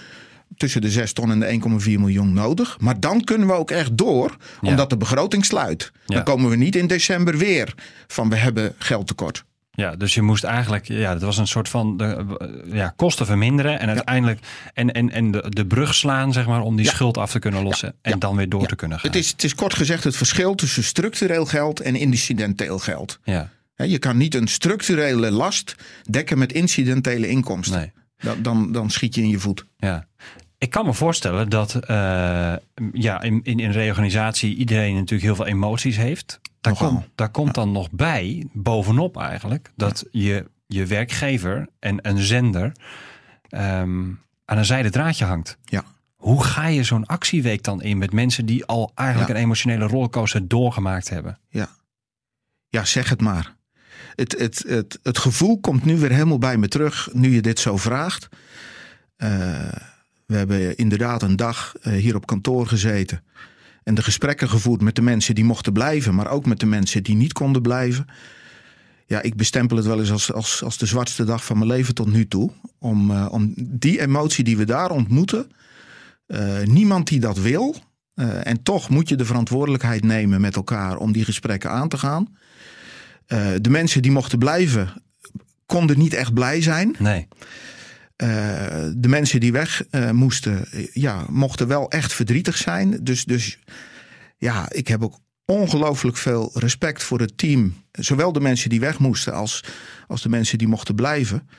tussen 0.58 0.82
de 0.82 0.92
6 0.92 1.14
ton 1.14 1.32
en 1.32 1.40
de 1.40 1.60
1,4 1.86 2.00
miljoen 2.00 2.34
nodig. 2.34 2.78
Maar 2.80 3.00
dan 3.00 3.24
kunnen 3.24 3.48
we 3.48 3.54
ook 3.54 3.72
echt 3.72 3.98
door, 3.98 4.38
omdat 4.62 4.80
ja. 4.80 4.86
de 4.86 4.98
begroting 4.98 5.46
sluit. 5.46 5.92
Ja. 6.06 6.16
Dan 6.16 6.24
komen 6.24 6.50
we 6.50 6.56
niet 6.56 6.76
in 6.76 6.88
december 6.88 7.38
weer 7.38 7.74
van 8.08 8.30
we 8.30 8.36
hebben 8.36 8.74
geldtekort. 8.78 9.44
Ja, 9.80 9.96
dus 9.96 10.14
je 10.14 10.22
moest 10.22 10.44
eigenlijk, 10.44 10.88
ja, 10.88 11.14
het 11.14 11.22
was 11.22 11.38
een 11.38 11.48
soort 11.48 11.70
van 11.70 11.98
de, 11.98 12.26
ja, 12.66 12.94
kosten 12.96 13.26
verminderen 13.26 13.80
en 13.80 13.88
uiteindelijk 13.88 14.40
en, 14.74 14.92
en, 14.92 15.12
en 15.12 15.32
de, 15.32 15.46
de 15.50 15.66
brug 15.66 15.96
slaan, 15.96 16.34
zeg 16.34 16.46
maar, 16.46 16.62
om 16.62 16.76
die 16.76 16.86
ja. 16.86 16.92
schuld 16.92 17.18
af 17.18 17.32
te 17.32 17.40
kunnen 17.40 17.64
lossen 17.64 17.96
ja. 18.02 18.12
en 18.12 18.20
dan 18.20 18.36
weer 18.36 18.50
door 18.50 18.68
te 18.68 18.76
kunnen 18.76 19.00
gaan. 19.00 19.10
Het 19.10 19.20
is, 19.20 19.32
het 19.32 19.44
is 19.44 19.56
kort 19.56 19.74
gezegd 19.74 20.04
het 20.04 20.16
verschil 20.16 20.56
tussen 20.56 20.84
structureel 20.84 21.46
geld 21.46 21.80
en 21.80 21.96
incidenteel 21.96 22.80
geld. 22.80 23.20
Ja. 23.24 23.50
Je 23.76 24.00
kan 24.00 24.18
niet 24.18 24.36
een 24.36 24.48
structurele 24.48 25.32
last 25.32 25.76
dekken 26.10 26.38
met 26.38 26.54
incidentele 26.54 27.28
inkomsten. 27.28 27.80
Nee. 27.80 27.92
Dan, 28.18 28.42
dan, 28.42 28.72
dan 28.72 28.90
schiet 28.90 29.16
je 29.16 29.22
in 29.22 29.30
je 29.30 29.40
voet. 29.40 29.66
Ja. 29.78 30.08
Ik 30.60 30.70
kan 30.70 30.86
me 30.86 30.94
voorstellen 30.94 31.50
dat 31.50 31.76
uh, 31.76 31.82
ja, 32.92 33.22
in, 33.22 33.44
in 33.44 33.60
een 33.60 33.72
reorganisatie 33.72 34.56
iedereen 34.56 34.94
natuurlijk 34.94 35.22
heel 35.22 35.36
veel 35.36 35.48
emoties 35.48 35.98
heeft. 35.98 36.40
Daar, 36.62 36.76
komt, 36.76 37.08
daar 37.16 37.30
komt 37.30 37.54
dan 37.54 37.72
nog 37.72 37.92
bij, 37.92 38.48
bovenop 38.54 39.18
eigenlijk, 39.18 39.72
dat 39.76 40.06
je 40.12 40.46
je 40.68 40.86
werkgever 40.86 41.68
en 41.80 42.10
een 42.10 42.18
zender 42.18 42.72
um, 43.50 44.20
aan 44.46 44.58
een 44.58 44.66
zijde 44.66 44.90
draadje 44.90 45.26
hangt. 45.26 45.58
Ja. 45.64 45.84
Hoe 46.16 46.44
ga 46.44 46.68
je 46.68 46.84
zo'n 46.84 47.06
actieweek 47.06 47.64
dan 47.64 47.82
in 47.82 47.98
met 47.98 48.14
mensen 48.14 48.46
die 48.46 48.66
al 48.66 48.92
eigenlijk 48.96 49.30
een 49.30 49.36
emotionele 49.36 49.86
rollercoaster 49.86 50.48
doorgemaakt 50.48 51.10
hebben? 51.10 51.40
Ja, 51.50 51.70
ja 52.70 52.86
zeg 52.86 53.10
het 53.10 53.22
maar. 53.22 53.56
Het, 54.16 54.38
het, 54.38 54.64
het, 54.68 55.00
het 55.04 55.18
gevoel 55.18 55.60
komt 55.60 55.86
nu 55.86 55.98
weer 55.98 56.12
helemaal 56.12 56.38
bij 56.38 56.58
me 56.58 56.68
terug, 56.68 57.10
nu 57.14 57.34
je 57.34 57.42
dit 57.42 57.60
zo 57.60 57.78
vraagt. 57.78 58.28
Uh, 59.18 59.72
we 60.30 60.38
hebben 60.38 60.76
inderdaad 60.76 61.22
een 61.22 61.36
dag 61.36 61.74
uh, 61.84 61.94
hier 61.94 62.16
op 62.16 62.26
kantoor 62.26 62.68
gezeten. 62.68 63.24
En 63.84 63.96
de 63.96 64.04
gesprekken 64.04 64.50
gevoerd 64.50 64.82
met 64.82 64.96
de 64.96 65.02
mensen 65.02 65.36
die 65.36 65.44
mochten 65.44 65.74
blijven, 65.74 66.16
maar 66.16 66.30
ook 66.30 66.46
met 66.46 66.60
de 66.60 66.66
mensen 66.66 67.04
die 67.04 67.16
niet 67.16 67.34
konden 67.34 67.62
blijven. 67.62 68.06
Ja, 69.06 69.22
ik 69.22 69.36
bestempel 69.36 69.78
het 69.78 69.86
wel 69.86 70.00
eens 70.00 70.12
als, 70.12 70.34
als, 70.34 70.64
als 70.64 70.78
de 70.78 70.86
zwartste 70.86 71.24
dag 71.24 71.46
van 71.46 71.58
mijn 71.58 71.70
leven 71.70 71.94
tot 71.94 72.12
nu 72.12 72.28
toe. 72.28 72.52
Om, 72.80 73.12
uh, 73.12 73.28
om 73.32 73.54
die 73.58 74.02
emotie 74.02 74.44
die 74.44 74.58
we 74.58 74.66
daar 74.66 74.92
ontmoeten, 74.92 75.52
niemand 76.64 77.08
die 77.08 77.20
dat 77.20 77.38
wil. 77.38 77.76
En 78.44 78.64
toch 78.64 78.90
moet 78.90 79.10
je 79.10 79.16
de 79.16 79.26
verantwoordelijkheid 79.26 80.04
nemen 80.04 80.42
met 80.42 80.56
elkaar 80.56 80.98
om 80.98 81.12
die 81.12 81.26
gesprekken 81.26 81.72
aan 81.72 81.90
te 81.90 81.98
gaan. 81.98 82.38
de 83.62 83.70
mensen 83.70 84.02
die 84.02 84.12
mochten 84.12 84.40
blijven, 84.40 84.94
konden 85.66 85.98
niet 85.98 86.14
echt 86.14 86.34
blij 86.34 86.62
zijn. 86.62 86.96
Nee. 87.00 87.28
De 88.96 89.08
mensen 89.08 89.40
die 89.40 89.52
weg 89.52 89.84
moesten, 90.12 90.66
ja, 90.94 91.26
mochten 91.30 91.68
wel 91.68 91.92
echt 91.92 92.14
verdrietig 92.14 92.58
zijn. 92.58 93.04
Dus, 93.04 93.26
dus 93.26 93.60
ja, 94.38 94.72
ik 94.72 94.88
heb 94.88 95.04
ook 95.04 95.20
ongelooflijk 95.46 96.18
veel 96.18 96.52
respect 96.54 97.04
voor 97.04 97.20
het 97.20 97.38
team. 97.38 97.74
Zowel 97.92 98.32
de 98.32 98.40
mensen 98.40 98.70
die 98.70 98.80
weg 98.80 99.00
moesten 99.00 99.34
als, 99.34 99.64
als 100.08 100.22
de 100.22 100.30
mensen 100.30 100.58
die 100.58 100.68
mochten 100.68 100.96
blijven. 100.96 101.50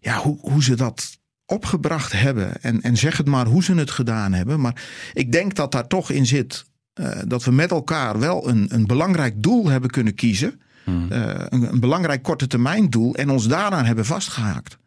Ja, 0.00 0.18
hoe, 0.18 0.38
hoe 0.40 0.62
ze 0.62 0.74
dat 0.74 1.18
opgebracht 1.46 2.12
hebben. 2.12 2.62
En, 2.62 2.80
en 2.80 2.96
zeg 2.96 3.16
het 3.16 3.26
maar 3.26 3.46
hoe 3.46 3.64
ze 3.64 3.74
het 3.74 3.90
gedaan 3.90 4.32
hebben. 4.32 4.60
Maar 4.60 4.82
ik 5.12 5.32
denk 5.32 5.54
dat 5.54 5.72
daar 5.72 5.86
toch 5.86 6.10
in 6.10 6.26
zit 6.26 6.64
uh, 7.00 7.08
dat 7.26 7.44
we 7.44 7.50
met 7.50 7.70
elkaar 7.70 8.18
wel 8.18 8.48
een, 8.48 8.66
een 8.68 8.86
belangrijk 8.86 9.42
doel 9.42 9.68
hebben 9.68 9.90
kunnen 9.90 10.14
kiezen. 10.14 10.60
Hmm. 10.84 11.12
Uh, 11.12 11.34
een, 11.48 11.72
een, 11.72 11.80
belangrijk 11.80 12.22
korte 12.22 12.46
termijn 12.46 12.90
doel. 12.90 13.14
En 13.14 13.30
ons 13.30 13.48
daaraan 13.48 13.84
hebben 13.84 14.04
vastgehaakt. 14.04 14.78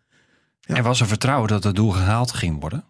Ja. 0.66 0.76
En 0.76 0.84
was 0.84 1.00
er 1.00 1.08
vertrouwen 1.08 1.48
dat 1.48 1.64
het 1.64 1.76
doel 1.76 1.92
gehaald 1.92 2.32
ging 2.32 2.60
worden? 2.60 2.84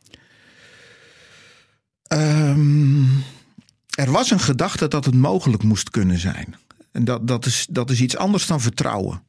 Um, 2.14 3.24
er 3.90 4.12
was 4.12 4.32
een 4.32 4.40
gedachte 4.40 4.88
dat 4.88 5.06
het 5.06 5.16
mogelijk 5.16 5.64
moest 5.64 5.90
kunnen 5.90 6.20
zijn. 6.20 6.56
En 6.92 7.06
dat, 7.06 7.28
dat, 7.28 7.46
is, 7.46 7.68
dat 7.70 7.90
is 7.90 8.02
iets 8.02 8.18
anders 8.18 8.48
dan 8.48 8.62
vertrouwen. 8.62 9.24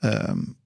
Um, 0.00 0.56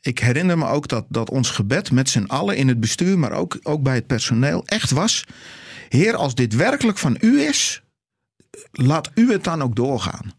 ik 0.00 0.18
herinner 0.18 0.58
me 0.58 0.66
ook 0.66 0.88
dat, 0.88 1.04
dat 1.08 1.30
ons 1.30 1.50
gebed 1.50 1.90
met 1.90 2.08
z'n 2.08 2.24
allen 2.24 2.56
in 2.56 2.68
het 2.68 2.80
bestuur, 2.80 3.18
maar 3.18 3.32
ook, 3.32 3.58
ook 3.62 3.82
bij 3.82 3.94
het 3.94 4.06
personeel, 4.06 4.66
echt 4.66 4.90
was: 4.90 5.24
Heer, 5.88 6.16
als 6.16 6.34
dit 6.34 6.54
werkelijk 6.54 6.98
van 6.98 7.16
u 7.20 7.40
is, 7.40 7.82
laat 8.72 9.10
u 9.14 9.32
het 9.32 9.44
dan 9.44 9.62
ook 9.62 9.76
doorgaan. 9.76 10.32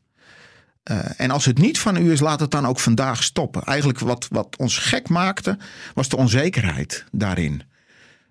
Uh, 0.92 1.20
en 1.20 1.32
als 1.32 1.46
het 1.46 1.58
niet 1.58 1.80
van 1.80 1.98
u 1.98 2.12
is, 2.12 2.20
laat 2.20 2.40
het 2.40 2.52
dan 2.52 2.66
ook 2.66 2.80
vandaag 2.80 3.24
stoppen. 3.24 3.63
Eigenlijk 3.63 4.00
wat, 4.00 4.28
wat 4.30 4.56
ons 4.58 4.78
gek 4.78 5.10
maakte, 5.10 5.58
was 5.94 6.10
de 6.10 6.18
onzekerheid 6.18 7.06
daarin. 7.12 7.62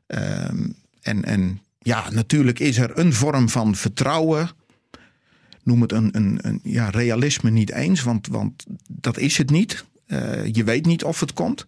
Uh, 0.07 0.45
en, 1.01 1.25
en 1.25 1.61
ja, 1.79 2.11
natuurlijk 2.11 2.59
is 2.59 2.79
er 2.79 2.99
een 2.99 3.13
vorm 3.13 3.49
van 3.49 3.75
vertrouwen. 3.75 4.51
Noem 5.63 5.83
het 5.83 5.93
een, 5.93 6.09
een, 6.17 6.39
een 6.43 6.61
ja, 6.63 6.89
realisme 6.89 7.51
niet 7.51 7.73
eens, 7.73 8.03
want, 8.03 8.27
want 8.27 8.65
dat 8.89 9.19
is 9.19 9.39
het 9.39 9.51
niet. 9.51 9.85
Uh, 10.07 10.47
je 10.47 10.65
weet 10.65 10.87
niet 10.87 11.05
of 11.05 11.21
het 11.21 11.33
komt. 11.33 11.67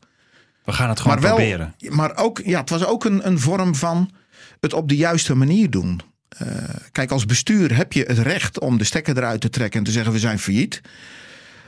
We 0.65 0.73
gaan 0.73 0.89
het 0.89 1.01
gewoon 1.01 1.21
maar 1.21 1.27
wel, 1.27 1.37
proberen. 1.37 1.75
Maar 1.89 2.17
ook, 2.17 2.41
ja, 2.45 2.61
het 2.61 2.71
was 2.71 2.85
ook 2.87 3.05
een, 3.05 3.27
een 3.27 3.39
vorm 3.39 3.75
van 3.75 4.11
het 4.61 4.73
op 4.73 4.89
de 4.89 4.97
juiste 4.97 5.35
manier 5.35 5.71
doen. 5.71 6.01
Uh, 6.43 6.49
kijk, 6.93 7.11
als 7.11 7.27
bestuur 7.27 7.77
heb 7.77 7.93
je 7.93 8.03
het 8.03 8.19
recht 8.19 8.61
om 8.61 8.79
de 8.79 8.85
stekker 8.85 9.17
eruit 9.17 9.41
te 9.41 9.51
trekken 9.51 9.79
en 9.79 9.85
te 9.85 9.93
zeggen 9.93 10.13
we 10.13 10.19
zijn 10.19 10.39
failliet. 10.39 10.81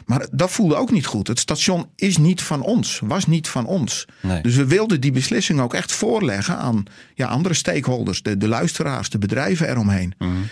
Maar 0.06 0.26
dat 0.32 0.50
voelde 0.50 0.74
ook 0.74 0.90
niet 0.90 1.06
goed. 1.06 1.28
Het 1.28 1.38
station 1.38 1.88
is 1.96 2.16
niet 2.16 2.42
van 2.42 2.62
ons, 2.62 3.00
was 3.04 3.26
niet 3.26 3.48
van 3.48 3.66
ons. 3.66 4.04
Nee. 4.20 4.42
Dus 4.42 4.54
we 4.54 4.66
wilden 4.66 5.00
die 5.00 5.12
beslissing 5.12 5.60
ook 5.60 5.74
echt 5.74 5.92
voorleggen 5.92 6.56
aan 6.56 6.84
ja, 7.14 7.26
andere 7.26 7.54
stakeholders, 7.54 8.22
de, 8.22 8.36
de 8.36 8.48
luisteraars, 8.48 9.10
de 9.10 9.18
bedrijven 9.18 9.68
eromheen. 9.68 10.14
Mm 10.18 10.28
-hmm. 10.28 10.48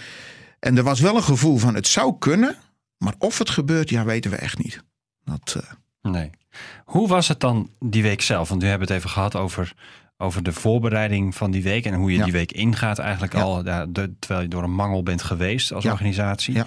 En 0.60 0.76
er 0.76 0.82
was 0.82 1.00
wel 1.00 1.16
een 1.16 1.22
gevoel 1.22 1.58
van 1.58 1.74
het 1.74 1.86
zou 1.86 2.18
kunnen, 2.18 2.56
maar 2.98 3.14
of 3.18 3.38
het 3.38 3.50
gebeurt, 3.50 3.90
ja, 3.90 4.04
weten 4.04 4.30
we 4.30 4.36
echt 4.36 4.58
niet. 4.58 4.82
Dat, 5.24 5.54
uh... 5.56 5.62
Nee. 6.12 6.30
Hoe 6.84 7.08
was 7.08 7.28
het 7.28 7.40
dan 7.40 7.70
die 7.80 8.02
week 8.02 8.22
zelf? 8.22 8.48
Want 8.48 8.62
we 8.62 8.68
hebben 8.68 8.88
het 8.88 8.96
even 8.96 9.10
gehad 9.10 9.36
over, 9.36 9.74
over 10.16 10.42
de 10.42 10.52
voorbereiding 10.52 11.34
van 11.34 11.50
die 11.50 11.62
week 11.62 11.84
en 11.84 11.94
hoe 11.94 12.10
je 12.10 12.16
ja. 12.18 12.24
die 12.24 12.32
week 12.32 12.52
ingaat, 12.52 12.98
eigenlijk 12.98 13.32
Ja. 13.32 13.40
al 13.40 13.64
ja, 13.64 13.86
de, 13.86 14.12
terwijl 14.18 14.42
je 14.42 14.48
door 14.48 14.62
een 14.62 14.74
mangel 14.74 15.02
bent 15.02 15.22
geweest 15.22 15.72
als 15.72 15.84
organisatie. 15.84 16.62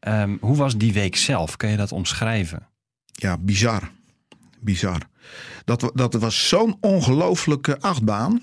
Ehm, 0.00 0.36
hoe 0.40 0.56
was 0.56 0.76
die 0.76 0.92
week 0.92 1.16
zelf? 1.16 1.56
Kun 1.56 1.68
je 1.70 1.76
dat 1.76 1.92
omschrijven? 1.92 2.66
ja, 3.12 3.38
bizar. 3.38 3.90
Bizar. 4.60 5.00
Dat, 5.64 5.90
dat 5.94 6.14
was 6.14 6.48
zo'n 6.48 6.76
ongelooflijke 6.80 7.80
achtbaan. 7.80 8.40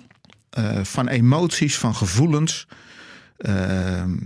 eh, 0.49 0.83
van 0.83 1.07
emoties, 1.07 1.77
van 1.77 1.95
gevoelens. 1.95 2.67
Ehm, 3.37 4.17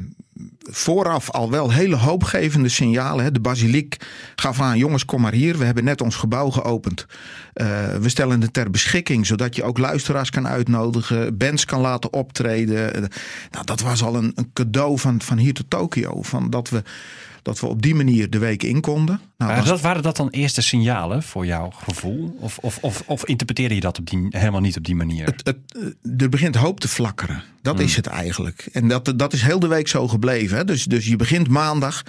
vooraf 0.62 1.32
al 1.32 1.52
wel 1.52 1.72
hele 1.72 1.96
hoopgevende 1.96 2.70
signalen. 2.70 3.24
Hè. 3.24 3.32
De 3.32 3.40
basiliek 3.40 3.98
gaf 4.36 4.62
aan, 4.62 4.78
jongens, 4.78 5.06
kom 5.06 5.22
maar 5.22 5.34
hier. 5.34 5.58
We 5.58 5.66
hebben 5.66 5.84
net 5.84 6.02
ons 6.02 6.16
gebouw 6.16 6.50
geopend. 6.50 7.06
Eh, 7.54 7.96
we 7.96 8.10
stellen 8.10 8.42
het 8.42 8.54
ter 8.54 8.70
beschikking, 8.70 9.26
zodat 9.26 9.56
je 9.56 9.64
ook 9.64 9.78
luisteraars 9.78 10.30
kan 10.30 10.48
uitnodigen. 10.48 11.38
Bands 11.38 11.66
kan 11.66 11.82
laten 11.82 12.14
optreden. 12.14 12.94
Eh, 12.94 13.02
nou, 13.52 13.66
dat 13.66 13.82
was 13.82 14.04
al 14.04 14.16
een, 14.16 14.32
een 14.36 14.50
cadeau 14.54 15.00
van, 15.00 15.22
van 15.22 15.38
hier 15.38 15.54
tot 15.54 15.70
Tokio. 15.70 16.22
Van 16.22 16.50
dat, 16.50 16.70
we, 16.70 16.84
dat 17.48 17.60
we 17.60 17.68
op 17.68 17.82
die 17.82 17.96
manier 17.96 18.30
de 18.30 18.38
week 18.38 18.64
in 18.64 18.82
konden. 18.82 19.20
Nou, 19.38 19.56
was- 19.56 19.66
dat, 19.66 19.82
waren 19.82 20.02
dat 20.04 20.16
dan 20.18 20.30
eerste 20.30 20.62
signalen 20.62 21.24
voor 21.24 21.46
jouw 21.46 21.70
gevoel? 21.70 22.38
Of, 22.40 22.58
of, 22.58 22.78
of, 22.82 23.04
of 23.06 23.26
interpreteerde 23.26 23.76
je 23.76 23.82
dat 23.82 24.00
op 24.00 24.10
die, 24.10 24.28
helemaal 24.30 24.62
niet 24.62 24.78
op 24.78 24.84
die 24.86 24.96
manier? 24.96 25.26
het, 25.26 25.42
het, 25.46 25.58
eh, 26.04 26.22
er 26.22 26.30
begint 26.30 26.56
hoop 26.56 26.80
te 26.80 26.88
flakkeren. 26.88 27.44
Dat 27.62 27.80
is 27.80 27.96
het 27.96 28.08
eigenlijk. 28.08 28.70
En 28.72 28.88
dat, 28.88 29.14
dat 29.16 29.34
is 29.34 29.42
heel 29.42 29.60
de 29.60 29.68
week 29.68 29.88
zo 29.88 30.08
gebleven. 30.08 30.58
Hè? 30.58 30.66
Dus, 30.66 30.86
dus 30.86 31.06
je 31.06 31.16
begint 31.16 31.48
maandag. 31.48 32.04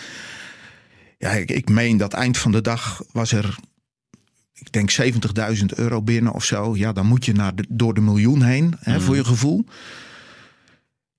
Ja, 1.19 1.31
ik, 1.31 1.51
ik 1.51 1.69
meen 1.69 1.97
dat 1.97 2.13
eind 2.13 2.39
van 2.39 2.53
de 2.53 2.61
dag 2.61 3.03
was 3.13 3.33
er, 3.33 3.57
ik 4.55 4.73
denk 4.73 4.93
70.000 5.59 5.65
euro 5.75 6.03
binnen 6.03 6.33
of 6.33 6.45
zo. 6.45 6.77
Ja, 6.77 6.93
dan 6.93 7.07
moet 7.07 7.25
je 7.25 7.33
naar 7.33 7.55
de, 7.55 7.65
door 7.69 7.95
de 7.95 8.01
miljoen 8.01 8.43
heen, 8.43 8.75
hè, 8.81 9.01
voor 9.01 9.17
je 9.17 9.25
gevoel. 9.25 9.65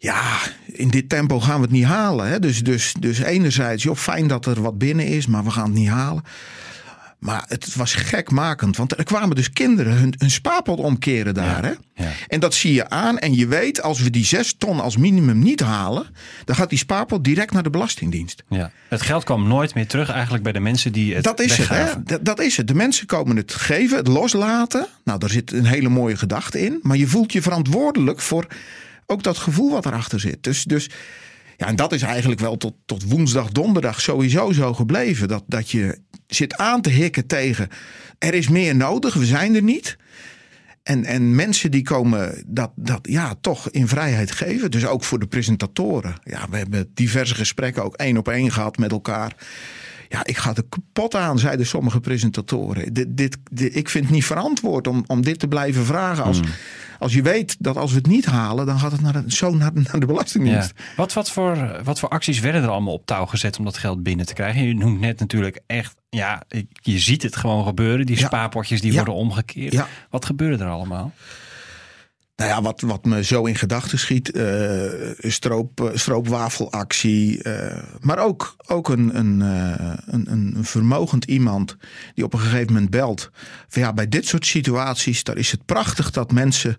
Ja, 0.02 0.40
in 0.66 0.90
dit 0.90 1.10
tempo 1.10 1.40
gaan 1.40 1.56
we 1.56 1.62
het 1.62 1.72
niet 1.72 1.84
halen. 1.84 2.28
Hè? 2.28 2.40
Dus, 2.40 2.64
dus, 2.64 2.94
dus 3.00 3.20
enerzijds, 3.20 3.84
joh, 3.84 3.96
fijn 3.96 4.28
dat 4.28 4.46
er 4.46 4.62
wat 4.62 4.78
binnen 4.78 5.06
is, 5.06 5.28
maar 5.28 5.44
we 5.44 5.52
gaan 5.52 5.64
het 5.64 5.74
niet 5.74 5.90
halen. 5.90 6.24
Maar 7.20 7.46
het 7.48 7.76
was 7.76 7.94
gekmakend, 7.94 8.78
want 8.78 8.98
er 8.98 9.04
kwamen 9.04 9.36
dus 9.36 9.50
kinderen 9.50 9.94
hun, 9.94 10.14
hun 10.18 10.32
spaarpot 10.32 10.80
omkeren 10.80 11.34
daar. 11.34 11.64
Hè? 11.64 11.72
Ja. 12.04 12.12
En 12.28 12.40
dat 12.40 12.54
zie 12.54 12.74
je 12.74 12.90
aan. 12.90 13.18
En 13.18 13.36
je 13.36 13.48
weet, 13.48 13.82
als 13.82 14.02
we 14.02 14.10
die 14.10 14.26
zes 14.26 14.56
ton 14.58 14.80
als 14.80 14.98
minimum 14.98 15.40
niet 15.40 15.60
halen, 15.60 16.08
dan 16.46 16.56
gaat 16.56 16.70
die 16.70 16.78
spaarpot 16.78 17.24
direct 17.24 17.52
naar 17.52 17.64
de 17.64 17.70
Belastingdienst. 17.70 18.44
Ja. 18.50 18.72
Het 18.88 19.02
geld 19.02 19.24
kwam 19.24 19.48
nooit 19.48 19.74
meer 19.74 19.88
terug 19.88 20.10
eigenlijk 20.10 20.44
bij 20.44 20.52
de 20.52 20.60
mensen 20.60 20.92
die 20.92 21.16
het 21.16 21.24
dat 21.24 21.40
is 21.40 21.58
het, 21.58 21.70
hè? 21.70 21.86
dat 22.22 22.40
is 22.40 22.58
het. 22.58 22.68
De 22.68 22.76
mensen 22.76 23.06
komen 23.08 23.36
het 23.36 23.54
geven, 23.54 23.98
het 23.98 24.08
loslaten. 24.08 24.88
Nou, 25.04 25.20
daar 25.20 25.30
zit 25.30 25.52
een 25.52 25.66
hele 25.66 25.90
mooie 25.90 26.18
gedachte 26.18 26.62
in. 26.62 26.80
Maar 26.82 26.98
je 26.98 27.08
voelt 27.08 27.32
je 27.32 27.42
verantwoordelijk 27.42 28.20
voor 28.20 28.48
ook 29.12 29.24
dat 29.24 29.38
gevoel 29.38 29.72
wat 29.72 29.86
erachter 29.86 30.20
zit. 30.20 30.44
Dus, 30.44 30.64
dus 30.64 30.90
ja, 31.58 31.68
en 31.68 31.76
dat 31.76 31.92
is 31.92 32.02
eigenlijk 32.02 32.40
wel 32.40 32.58
tot, 32.58 32.74
tot 32.86 33.04
woensdag, 33.04 33.50
donderdag 33.50 34.02
sowieso 34.02 34.52
zo 34.52 34.74
gebleven. 34.74 35.28
Dat, 35.28 35.44
dat 35.48 35.70
je 35.70 36.02
zit 36.28 36.58
aan 36.58 36.82
te 36.82 36.90
hikken 36.90 37.28
tegen. 37.28 37.68
Er 38.18 38.34
is 38.34 38.48
meer 38.48 38.76
nodig, 38.76 39.14
we 39.14 39.26
zijn 39.26 39.56
er 39.56 39.64
niet. 39.64 39.98
En, 40.84 41.06
en 41.06 41.36
mensen 41.36 41.72
die 41.72 41.84
komen 41.84 42.44
dat, 42.48 42.72
dat 42.76 43.00
ja, 43.02 43.36
toch 43.42 43.70
in 43.70 43.88
vrijheid 43.88 44.32
geven. 44.32 44.72
Dus 44.72 44.86
ook 44.86 45.04
voor 45.04 45.20
de 45.20 45.28
presentatoren. 45.28 46.16
Ja, 46.24 46.50
we 46.50 46.58
hebben 46.58 46.92
diverse 46.94 47.36
gesprekken 47.36 47.84
ook 47.84 47.96
één 47.96 48.18
op 48.18 48.28
één 48.28 48.52
gehad 48.52 48.78
met 48.78 48.92
elkaar. 48.92 49.36
Ja, 50.12 50.26
ik 50.26 50.38
ga 50.38 50.56
er 50.56 50.64
kapot 50.70 51.16
aan, 51.16 51.40
zeiden 51.40 51.66
sommige 51.66 52.00
presentatoren. 52.00 52.94
Dit, 52.94 53.18
dit, 53.18 53.38
dit- 53.52 53.76
ik 53.76 53.90
vind 53.90 54.04
het 54.06 54.14
niet 54.14 54.26
verantwoord 54.26 54.88
om, 54.88 55.04
om 55.08 55.22
dit 55.22 55.40
te 55.40 55.48
blijven 55.48 55.86
vragen. 55.86 56.24
Als, 56.24 56.40
als 57.00 57.14
je 57.14 57.22
weet 57.22 57.56
dat 57.60 57.78
als 57.78 57.92
we 57.92 57.98
het 57.98 58.08
niet 58.08 58.26
halen, 58.26 58.66
dan 58.66 58.80
gaat 58.80 58.92
het 58.92 59.02
naar 59.02 59.14
de, 59.14 59.24
zo 59.28 59.54
naar, 59.56 59.74
de- 59.74 59.80
naar 59.82 59.92
de 59.94 60.00
Ja. 60.00 60.06
Belastingdienst. 60.06 60.74
Wat, 60.96 61.14
wat, 61.14 61.32
voor, 61.32 61.80
wat 61.84 62.00
voor 62.00 62.10
acties 62.10 62.40
werden 62.40 62.64
er 62.64 62.70
allemaal 62.70 62.94
op 62.94 63.06
touw 63.06 63.26
gezet 63.26 63.58
om 63.60 63.66
dat 63.66 63.78
geld 63.78 64.04
binnen 64.04 64.26
te 64.26 64.34
krijgen? 64.34 64.64
Je 64.68 64.74
noemt 64.76 65.00
net 65.00 65.20
natuurlijk 65.20 65.60
echt, 65.68 65.96
ja, 66.10 66.44
je 66.82 67.00
ziet 67.00 67.24
het 67.24 67.36
gewoon 67.36 67.66
gebeuren. 67.66 68.06
Die 68.06 68.18
Ja. 68.20 68.26
spaarpotjes 68.26 68.82
die 68.82 68.90
Ja. 68.92 68.96
worden 68.96 69.14
omgekeerd. 69.14 69.84
Wat 70.10 70.26
gebeurde 70.26 70.64
er 70.64 70.70
allemaal? 70.70 71.12
Nou 72.40 72.52
ja, 72.52 72.62
wat, 72.62 72.82
wat 72.82 73.06
me 73.06 73.24
zo 73.24 73.46
in 73.46 73.56
gedachten 73.56 74.00
schiet, 74.00 74.36
uh, 74.36 74.92
stroop, 75.18 75.82
uh, 75.82 75.90
stroopwafelactie. 75.94 77.44
Uh, 77.44 77.78
maar 78.00 78.20
ook, 78.20 78.56
ook 78.68 78.90
een, 78.90 79.18
een, 79.18 79.40
een, 80.06 80.32
een, 80.32 80.58
vermogend 80.62 81.26
iemand 81.26 81.78
die 82.14 82.24
op 82.24 82.34
een 82.34 82.40
gegeven 82.40 82.74
moment 82.74 82.90
belt. 82.90 83.32
Van 83.68 83.82
ja, 83.82 83.94
bij 83.94 84.08
dit 84.08 84.28
soort 84.28 84.46
situaties, 84.46 85.24
daar 85.24 85.38
is 85.38 85.52
het 85.52 85.66
prachtig 85.66 86.12
dat 86.12 86.32
mensen 86.32 86.78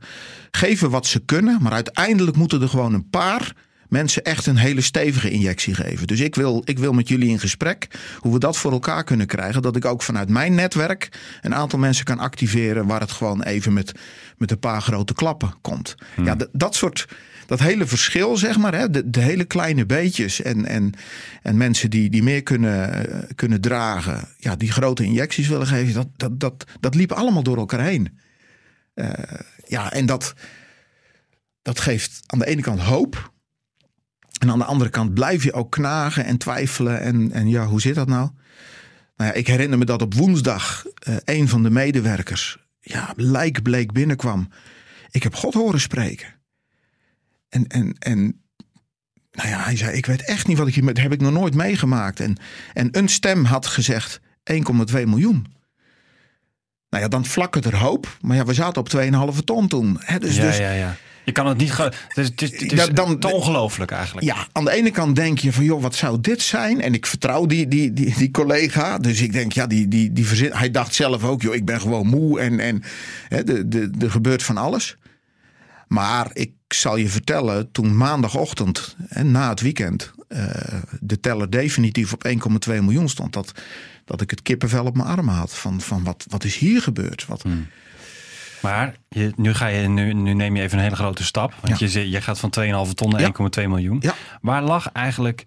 geven 0.51 0.91
wat 0.91 1.07
ze 1.07 1.21
kunnen. 1.21 1.63
Maar 1.63 1.73
uiteindelijk 1.73 2.37
moeten 2.37 2.63
er 2.63 2.69
gewoon 2.69 2.95
een 2.95 3.11
paar 3.11 3.55
mensen 3.91 4.23
echt 4.23 4.47
een 4.47 4.57
hele 4.57 4.81
stevige 4.81 5.31
injectie 5.31 5.75
geven. 5.75 6.07
Dus 6.07 6.21
ik 6.21 6.35
wil, 6.35 6.63
ik 6.65 6.79
wil 6.79 6.93
met 6.93 7.09
jullie 7.09 7.29
in 7.29 7.39
gesprek 7.39 7.89
hoe 8.19 8.33
we 8.33 8.39
dat 8.39 8.57
voor 8.57 8.73
elkaar 8.73 9.05
kunnen 9.05 9.27
krijgen. 9.27 9.63
Dat 9.63 9.77
ik 9.77 9.85
ook 9.85 10.03
vanuit 10.03 10.29
mijn 10.29 10.55
netwerk 10.55 11.09
een 11.41 11.55
aantal 11.55 11.79
mensen 11.79 12.05
kan 12.05 12.19
activeren 12.19 12.87
waar 12.87 13.01
het 13.01 13.13
gewoon 13.13 13.43
even 13.43 13.73
met, 13.73 13.93
met 14.37 14.51
een 14.51 14.59
paar 14.59 14.83
grote 14.83 15.15
klappen 15.15 15.55
komt. 15.61 15.95
Hmm. 16.15 16.25
Ja, 16.25 16.37
dat 16.53 16.75
soort. 16.75 17.09
Dat 17.47 17.61
hele 17.61 17.87
verschil, 17.87 18.37
zeg 18.37 18.59
maar, 18.59 18.75
hè, 18.75 18.91
de, 18.91 19.11
de 19.11 19.21
hele 19.21 19.45
kleine 19.45 19.87
beetjes 19.87 20.43
en, 20.43 20.67
en, 20.67 20.93
en 21.43 21.57
mensen 21.57 21.91
die, 21.91 22.11
die 22.11 22.23
meer 22.23 22.43
kunnen, 22.43 23.07
kunnen 23.35 23.61
dragen, 23.61 24.29
ja, 24.37 24.57
die 24.57 24.73
grote 24.73 25.05
injecties 25.05 25.49
willen 25.49 25.67
geven, 25.67 25.95
dat, 25.95 26.09
dat, 26.17 26.41
dat, 26.41 26.65
dat 26.81 26.95
liep 26.95 27.13
allemaal 27.13 27.43
door 27.43 27.57
elkaar 27.57 27.81
heen. 27.81 28.19
Uh, 28.95 29.09
ja, 29.67 29.93
en 29.93 30.07
dat, 30.07 30.35
dat 31.63 31.81
geeft 31.81 32.21
aan 32.27 32.39
de 32.39 32.47
ene 32.47 32.63
kant 32.63 32.81
hoop. 32.81 33.33
En 34.39 34.51
aan 34.51 34.59
de 34.59 34.65
andere 34.65 34.91
kant 34.91 35.15
blijf 35.15 35.45
je 35.45 35.53
ook 35.53 35.71
knagen 35.71 36.25
en 36.25 36.37
twijfelen. 36.37 37.01
En, 37.01 37.33
en 37.33 37.49
ja, 37.49 37.67
hoe 37.67 37.81
zit 37.81 37.95
dat 37.95 38.09
nou? 38.09 38.31
Nou 39.17 39.31
ja, 39.33 39.39
ik 39.39 39.47
herinner 39.47 39.79
me 39.79 39.85
dat 39.85 40.03
op 40.03 40.15
woensdag 40.15 40.85
uh, 41.09 41.17
een 41.25 41.49
van 41.49 41.63
de 41.63 41.71
medewerkers 41.71 42.59
ja, 42.81 43.13
lijkbleek 43.17 43.93
binnenkwam. 43.93 44.49
Ik 45.11 45.23
heb 45.23 45.35
God 45.35 45.55
horen 45.55 45.81
spreken. 45.81 46.35
En, 47.49 47.67
en, 47.67 47.97
en 47.99 48.41
nou 49.33 49.49
ja, 49.49 49.63
hij 49.63 49.77
zei, 49.77 49.97
ik 49.97 50.07
weet 50.07 50.25
echt 50.25 50.47
niet 50.47 50.59
wat 50.59 50.67
ik 50.67 50.75
hier 50.75 50.85
met 50.85 51.01
heb 51.01 51.13
ik 51.13 51.21
nog 51.21 51.33
nooit 51.33 51.55
meegemaakt. 51.55 52.21
En, 52.21 52.37
en 52.73 52.89
een 52.99 53.09
stem 53.09 53.45
had 53.45 53.67
gezegd 53.67 54.21
1,2 54.53 54.63
miljoen. 54.93 55.47
Nou 56.89 57.03
ja, 57.03 57.09
dan 57.09 57.25
vlakken 57.25 57.63
er 57.63 57.77
hoop. 57.77 58.19
Maar 58.21 58.37
ja, 58.37 58.45
we 58.45 58.55
zaten 58.55 58.83
op 58.83 59.35
2,5 59.37 59.39
ton 59.45 59.69
toen. 59.69 59.97
Hè, 60.01 60.19
dus, 60.19 60.37
ja, 60.37 60.43
dus, 60.43 60.57
ja, 60.57 60.71
ja. 60.71 60.97
Je 61.25 61.33
kan 61.33 61.47
het 61.47 61.59
niet. 61.59 61.77
Het 61.77 61.95
is, 62.15 62.27
het 62.27 62.43
is, 62.43 62.61
het 62.61 62.73
is 62.73 62.89
dan, 62.89 63.19
te 63.19 63.33
ongelooflijk 63.33 63.91
eigenlijk. 63.91 64.27
Ja, 64.27 64.47
aan 64.53 64.65
de 64.65 64.71
ene 64.71 64.91
kant 64.91 65.17
denk 65.17 65.39
je 65.39 65.53
van 65.53 65.65
joh, 65.65 65.83
wat 65.83 65.95
zou 65.95 66.21
dit 66.21 66.43
zijn? 66.43 66.81
En 66.81 66.95
ik 66.95 67.07
vertrouw 67.07 67.47
die, 67.47 67.69
die, 67.69 67.93
die, 67.93 68.15
die 68.17 68.31
collega. 68.31 68.99
Dus 68.99 69.21
ik 69.21 69.33
denk, 69.33 69.53
ja, 69.53 69.67
die, 69.67 69.89
die, 69.89 70.13
die 70.13 70.27
verzin, 70.27 70.53
hij 70.53 70.71
dacht 70.71 70.95
zelf 70.95 71.25
ook, 71.25 71.43
joh, 71.43 71.55
ik 71.55 71.65
ben 71.65 71.81
gewoon 71.81 72.07
moe 72.07 72.41
en, 72.41 72.61
en 72.61 72.83
hè, 73.29 73.45
de, 73.45 73.69
de, 73.69 73.91
er 74.01 74.11
gebeurt 74.11 74.43
van 74.43 74.57
alles. 74.57 74.97
Maar 75.89 76.31
ik 76.33 76.53
zal 76.69 76.97
je 76.97 77.09
vertellen, 77.09 77.73
toen 77.73 77.97
maandagochtend, 77.97 78.97
hè, 79.09 79.25
na 79.25 79.49
het 79.49 79.61
weekend, 79.61 80.11
uh, 80.29 80.47
de 81.01 81.21
teller 81.21 81.51
definitief 81.51 82.13
op 82.13 82.29
1,2 82.69 82.73
miljoen 82.73 83.09
stond, 83.09 83.33
dat, 83.33 83.53
dat 84.05 84.21
ik 84.21 84.31
het 84.31 84.43
kippenvel 84.43 84.85
op 84.85 84.97
mijn 84.97 85.09
armen 85.09 85.35
had. 85.35 85.55
Van, 85.55 85.81
van 85.81 86.05
wat, 86.05 86.25
wat 86.29 86.45
is 86.45 86.57
hier 86.57 86.83
gebeurd? 86.83 87.27
Wat, 87.27 87.43
hmm. 87.43 87.67
Maar 88.63 88.97
je, 89.09 89.33
nu, 89.37 89.55
ga 89.55 89.67
je, 89.67 89.89
nu, 89.89 90.13
nu 90.13 90.35
neem 90.35 90.57
je 90.57 90.63
even 90.63 90.79
een 90.79 90.85
hele 90.85 90.97
grote 90.97 91.25
stap. 91.25 91.55
Want 91.61 91.79
je, 91.79 92.11
je 92.11 92.21
gaat 92.21 92.39
van 92.39 92.53
2,5 92.87 92.93
ton 92.95 93.11
naar 93.11 93.33
1,2 93.61 93.67
miljoen. 93.67 93.99
Ja. 94.01 94.15
Waar 94.41 94.63
lag 94.63 94.93
eigenlijk 94.93 95.45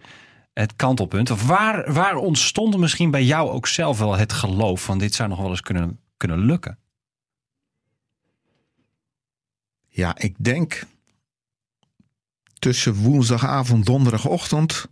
het 0.54 0.76
kantelpunt? 0.76 1.32
Of 1.32 1.48
waar, 1.48 1.94
waar 1.94 2.16
ontstond 2.16 2.78
misschien 2.78 3.12
bij 3.12 3.24
jou 3.24 3.50
ook 3.50 3.68
zelf 3.68 4.00
wel 4.00 4.18
het 4.18 4.34
geloof 4.34 4.84
van 4.84 4.98
dit 4.98 5.14
zou 5.14 5.30
nog 5.30 5.40
wel 5.40 5.50
eens 5.50 5.62
kunnen, 5.62 6.00
kunnen 6.18 6.40
lukken? 6.40 6.78
Ja, 9.88 10.18
ik 10.18 10.36
denk 10.38 10.84
tussen 12.60 12.94
woensdagavond, 12.94 13.86
donderdagochtend 13.86 14.88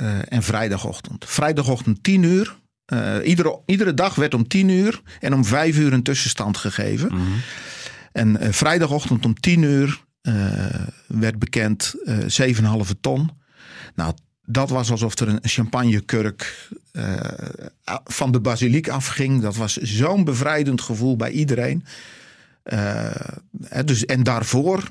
uh, 0.00 0.32
en 0.32 0.42
vrijdagochtend. 0.42 1.24
Vrijdagochtend 1.24 2.02
10 2.02 2.22
uur 2.22 2.56
uh, 2.92 3.16
iedere, 3.24 3.60
iedere 3.66 3.94
dag 3.94 4.14
werd 4.14 4.34
om 4.34 4.48
tien 4.48 4.68
uur 4.68 5.02
en 5.20 5.34
om 5.34 5.44
vijf 5.44 5.78
uur 5.78 5.92
een 5.92 6.02
tussenstand 6.02 6.56
gegeven. 6.56 7.14
Mhm. 7.14 7.22
En 8.12 8.36
uh, 8.40 8.48
vrijdagochtend 8.50 9.24
om 9.24 9.40
tien 9.40 9.62
uur 9.62 10.02
uh, 10.22 10.34
werd 11.06 11.38
bekend 11.38 11.94
7,5 12.06 12.14
ton. 13.00 13.30
Nou, 13.94 14.14
dat 14.46 14.70
was 14.70 14.90
alsof 14.90 15.18
er 15.18 15.28
een 15.28 15.38
champagnekurk 15.42 16.68
van 18.04 18.32
de 18.32 18.40
basiliek 18.40 18.88
afging. 18.88 19.42
Dat 19.42 19.56
was 19.56 19.76
zo'n 19.76 20.24
bevrijdend 20.24 20.80
gevoel 20.80 21.16
bij 21.16 21.30
iedereen. 21.30 21.84
dus, 23.84 24.04
en 24.04 24.22
daarvoor 24.22 24.90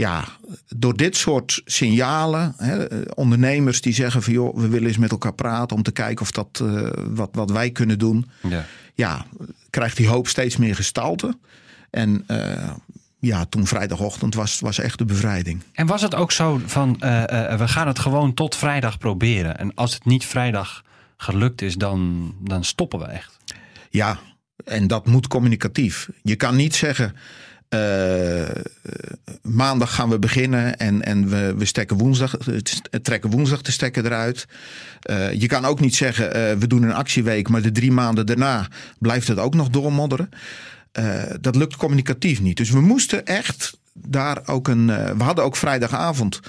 ja, 0.00 0.24
door 0.68 0.96
dit 0.96 1.16
soort 1.16 1.62
signalen, 1.64 2.54
hè, 2.56 2.86
ondernemers 3.14 3.80
die 3.80 3.92
zeggen 3.92 4.22
van 4.22 4.32
joh, 4.32 4.56
we 4.56 4.68
willen 4.68 4.88
eens 4.88 4.98
met 4.98 5.10
elkaar 5.10 5.34
praten 5.34 5.76
om 5.76 5.82
te 5.82 5.92
kijken 5.92 6.22
of 6.22 6.30
dat 6.30 6.60
uh, 6.62 6.88
wat, 7.08 7.28
wat 7.32 7.50
wij 7.50 7.70
kunnen 7.70 7.98
doen. 7.98 8.30
Ja. 8.48 8.64
ja, 8.94 9.26
krijgt 9.70 9.96
die 9.96 10.08
hoop 10.08 10.28
steeds 10.28 10.56
meer 10.56 10.74
gestalte. 10.74 11.38
En 11.90 12.24
uh, 12.28 12.70
ja, 13.18 13.44
toen 13.44 13.66
vrijdagochtend 13.66 14.34
was, 14.34 14.60
was 14.60 14.78
echt 14.78 14.98
de 14.98 15.04
bevrijding. 15.04 15.62
En 15.72 15.86
was 15.86 16.02
het 16.02 16.14
ook 16.14 16.32
zo 16.32 16.60
van 16.66 16.88
uh, 16.90 17.24
we 17.56 17.68
gaan 17.68 17.86
het 17.86 17.98
gewoon 17.98 18.34
tot 18.34 18.56
vrijdag 18.56 18.98
proberen. 18.98 19.58
En 19.58 19.74
als 19.74 19.94
het 19.94 20.04
niet 20.04 20.26
vrijdag 20.26 20.84
gelukt 21.16 21.62
is, 21.62 21.74
dan, 21.74 22.32
dan 22.40 22.64
stoppen 22.64 22.98
we 22.98 23.04
echt. 23.04 23.38
Ja, 23.90 24.18
en 24.64 24.86
dat 24.86 25.06
moet 25.06 25.26
communicatief. 25.26 26.08
Je 26.22 26.36
kan 26.36 26.56
niet 26.56 26.74
zeggen 26.74 27.14
uh, 27.74 28.48
maandag 29.42 29.94
gaan 29.94 30.08
we 30.08 30.18
beginnen 30.18 30.76
en, 30.76 31.02
en 31.04 31.28
we, 31.28 31.54
we 31.56 31.64
stekken 31.64 31.96
woensdag, 31.96 32.36
trekken 33.02 33.30
woensdag 33.30 33.62
de 33.62 33.72
stekker 33.72 34.04
eruit. 34.04 34.46
Uh, 35.10 35.32
je 35.32 35.46
kan 35.46 35.64
ook 35.64 35.80
niet 35.80 35.94
zeggen, 35.94 36.58
we 36.58 36.66
doen 36.66 36.82
een 36.82 36.92
actieweek, 36.92 37.48
maar 37.48 37.62
de 37.62 37.72
drie 37.72 37.92
maanden 37.92 38.26
daarna 38.26 38.68
blijft 38.98 39.28
het 39.28 39.38
ook 39.38 39.54
nog 39.54 39.68
doormodderen. 39.68 40.28
dat 41.40 41.56
lukt 41.56 41.76
communicatief 41.76 42.40
niet. 42.40 42.56
Dus 42.56 42.70
we 42.70 42.80
moesten 42.80 43.26
echt 43.26 43.78
daar 43.92 44.40
ook 44.46 44.68
een. 44.68 44.86
we 45.16 45.22
hadden 45.22 45.44
ook 45.44 45.56
vrijdagavond 45.56 46.40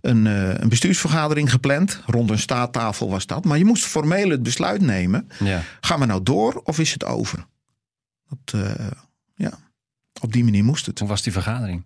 een, 0.00 0.24
een, 0.24 0.68
bestuursvergadering 0.68 1.50
gepland. 1.50 2.00
Rond 2.06 2.30
een 2.30 2.38
staattafel 2.38 3.10
was 3.10 3.26
dat. 3.26 3.44
Maar 3.44 3.58
je 3.58 3.64
moest 3.64 3.84
formeel 3.84 4.30
het 4.30 4.42
besluit 4.42 4.80
nemen. 4.80 5.28
Ja. 5.38 5.62
Gaan 5.80 6.00
we 6.00 6.06
nou 6.06 6.22
door 6.22 6.60
of 6.64 6.78
is 6.78 6.92
het 6.92 7.04
over? 7.04 7.46
Dat, 8.28 8.60
ja. 9.34 9.63
Op 10.20 10.32
die 10.32 10.44
manier 10.44 10.64
moest 10.64 10.86
het. 10.86 10.98
Hoe 10.98 11.08
was 11.08 11.22
die 11.22 11.32
vergadering? 11.32 11.84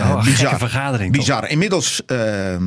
Uh, 0.00 0.10
oh, 0.10 0.24
bizar. 0.24 0.58
vergadering. 0.58 1.12
Bizar. 1.12 1.40
Toch? 1.40 1.50
Inmiddels 1.50 2.02
uh, 2.06 2.52
uh, 2.54 2.58